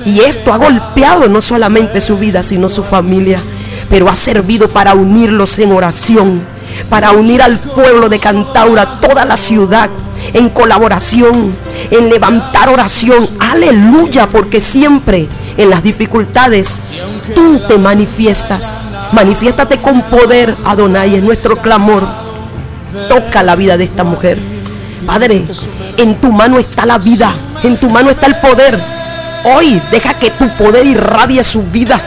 [0.05, 3.41] Y esto ha golpeado no solamente su vida, sino su familia.
[3.91, 6.43] Pero ha servido para unirlos en oración,
[6.89, 9.91] para unir al pueblo de Cantaura, toda la ciudad,
[10.33, 11.55] en colaboración,
[11.91, 13.29] en levantar oración.
[13.39, 16.79] Aleluya, porque siempre en las dificultades
[17.35, 18.81] tú te manifiestas.
[19.13, 22.07] Manifiéstate con poder, Adonai, es nuestro clamor.
[23.09, 24.39] Toca la vida de esta mujer.
[25.07, 25.45] Padre,
[25.99, 28.79] en tu mano está la vida, en tu mano está el poder.
[29.45, 32.01] Hoy deja que tu poder irradie su vida.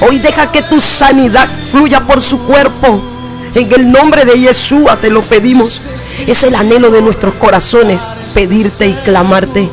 [0.00, 3.02] Hoy deja que tu sanidad fluya por su cuerpo.
[3.54, 5.82] En el nombre de Yeshua te lo pedimos.
[6.26, 8.02] Es el anhelo de nuestros corazones
[8.32, 9.68] pedirte y clamarte.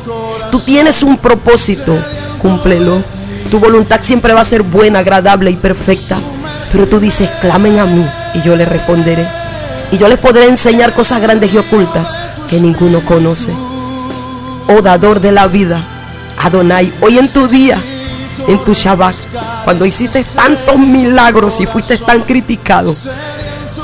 [0.50, 1.96] Tú tienes un propósito,
[2.38, 3.02] cúmplelo.
[3.50, 6.18] Tu voluntad siempre va a ser buena, agradable y perfecta.
[6.72, 8.04] Pero tú dices, clamen a mí
[8.34, 9.26] y yo les responderé.
[9.90, 12.16] Y yo les podré enseñar cosas grandes y ocultas
[12.48, 13.52] que ninguno conoce.
[14.68, 15.82] Oh dador de la vida,
[16.36, 17.82] Adonai, hoy en tu día,
[18.46, 19.16] en tu Shabbat,
[19.64, 22.94] cuando hiciste tantos milagros y fuiste tan criticado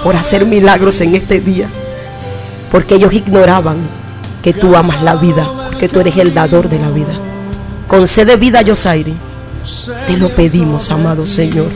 [0.03, 1.69] por hacer milagros en este día,
[2.71, 3.79] porque ellos ignoraban
[4.43, 7.15] que tú amas la vida, porque tú eres el dador de la vida.
[7.89, 9.15] Concede vida a Yosairi.
[10.07, 11.69] Te lo pedimos, amado Señor,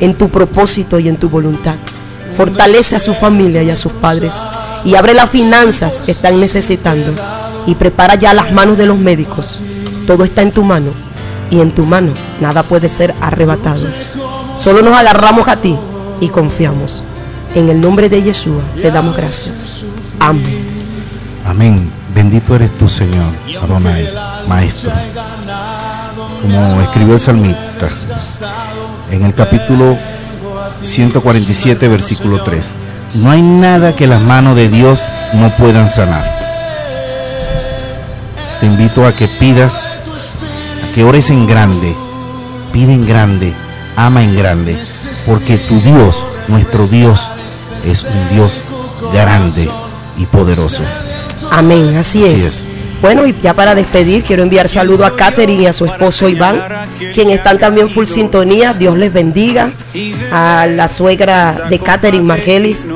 [0.00, 1.76] en tu propósito y en tu voluntad.
[2.36, 4.34] Fortalece a su familia y a sus padres
[4.84, 7.14] y abre las finanzas que están necesitando
[7.66, 9.60] y prepara ya las manos de los médicos.
[10.06, 10.92] Todo está en tu mano
[11.50, 13.86] y en tu mano nada puede ser arrebatado.
[14.56, 15.76] Solo nos agarramos a ti
[16.20, 17.02] y confiamos.
[17.54, 19.84] En el nombre de Yeshua te damos gracias.
[20.18, 20.84] Amén.
[21.46, 21.90] Amén.
[22.14, 24.08] Bendito eres tú, Señor, Adonai,
[24.46, 24.92] Maestro.
[26.44, 27.88] Como escribió el salmista
[29.10, 29.96] en el capítulo
[30.82, 32.72] 147, versículo 3.
[33.14, 35.00] No hay nada que las manos de Dios
[35.32, 36.38] no puedan sanar.
[38.60, 39.92] Te invito a que pidas,
[40.82, 41.94] a que ores en grande,
[42.72, 43.54] pide en grande,
[43.96, 44.76] ama en grande,
[45.26, 47.26] porque tu Dios, nuestro Dios,
[47.84, 48.60] es un Dios
[49.14, 49.70] grande
[50.18, 50.82] y poderoso.
[51.50, 52.44] Amén, así, Así es.
[52.44, 52.73] es.
[53.04, 56.58] Bueno, y ya para despedir, quiero enviar saludo a Katherine y a su esposo Iván,
[57.12, 58.72] quien están también full sintonía.
[58.72, 59.72] Dios les bendiga.
[60.32, 62.86] A la suegra de Katherine Margelis.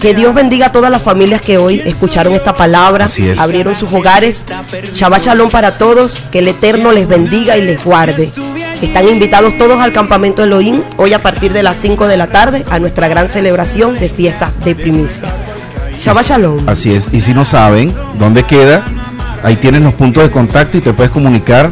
[0.00, 3.38] Que Dios bendiga a todas las familias que hoy escucharon esta palabra, es.
[3.38, 4.46] abrieron sus hogares.
[4.94, 6.18] Shabbat Shalom para todos.
[6.32, 8.32] Que el Eterno les bendiga y les guarde.
[8.80, 12.64] Están invitados todos al campamento Elohim hoy a partir de las 5 de la tarde
[12.70, 15.34] a nuestra gran celebración de fiestas de primicia.
[15.98, 16.66] Shabbat Shalom.
[16.66, 17.10] Así es.
[17.12, 18.86] Y si no saben dónde queda,
[19.42, 21.70] ahí tienes los puntos de contacto y te puedes comunicar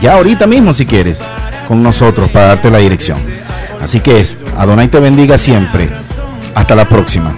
[0.00, 1.22] ya ahorita mismo si quieres
[1.66, 3.18] con nosotros para darte la dirección.
[3.80, 5.90] Así que es, Adonai te bendiga siempre.
[6.54, 7.34] Hasta la próxima.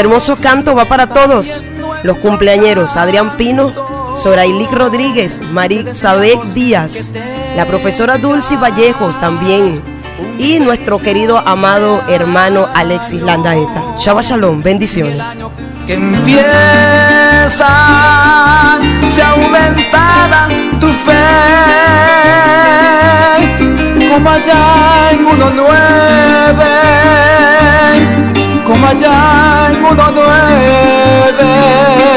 [0.00, 1.60] Este hermoso canto va para todos
[2.04, 3.70] los cumpleañeros Adrián Pino,
[4.16, 5.42] Sorailic Rodríguez,
[5.92, 7.12] Sabek Díaz,
[7.54, 9.78] la profesora Dulce Vallejos también
[10.38, 13.94] y nuestro querido amado hermano Alexis Landaeta.
[13.98, 15.22] Shabbat Shalom, bendiciones.
[15.86, 17.68] que empieza
[20.80, 21.60] tu fe
[24.16, 25.66] como uno
[28.70, 32.10] como allá en uno nueve.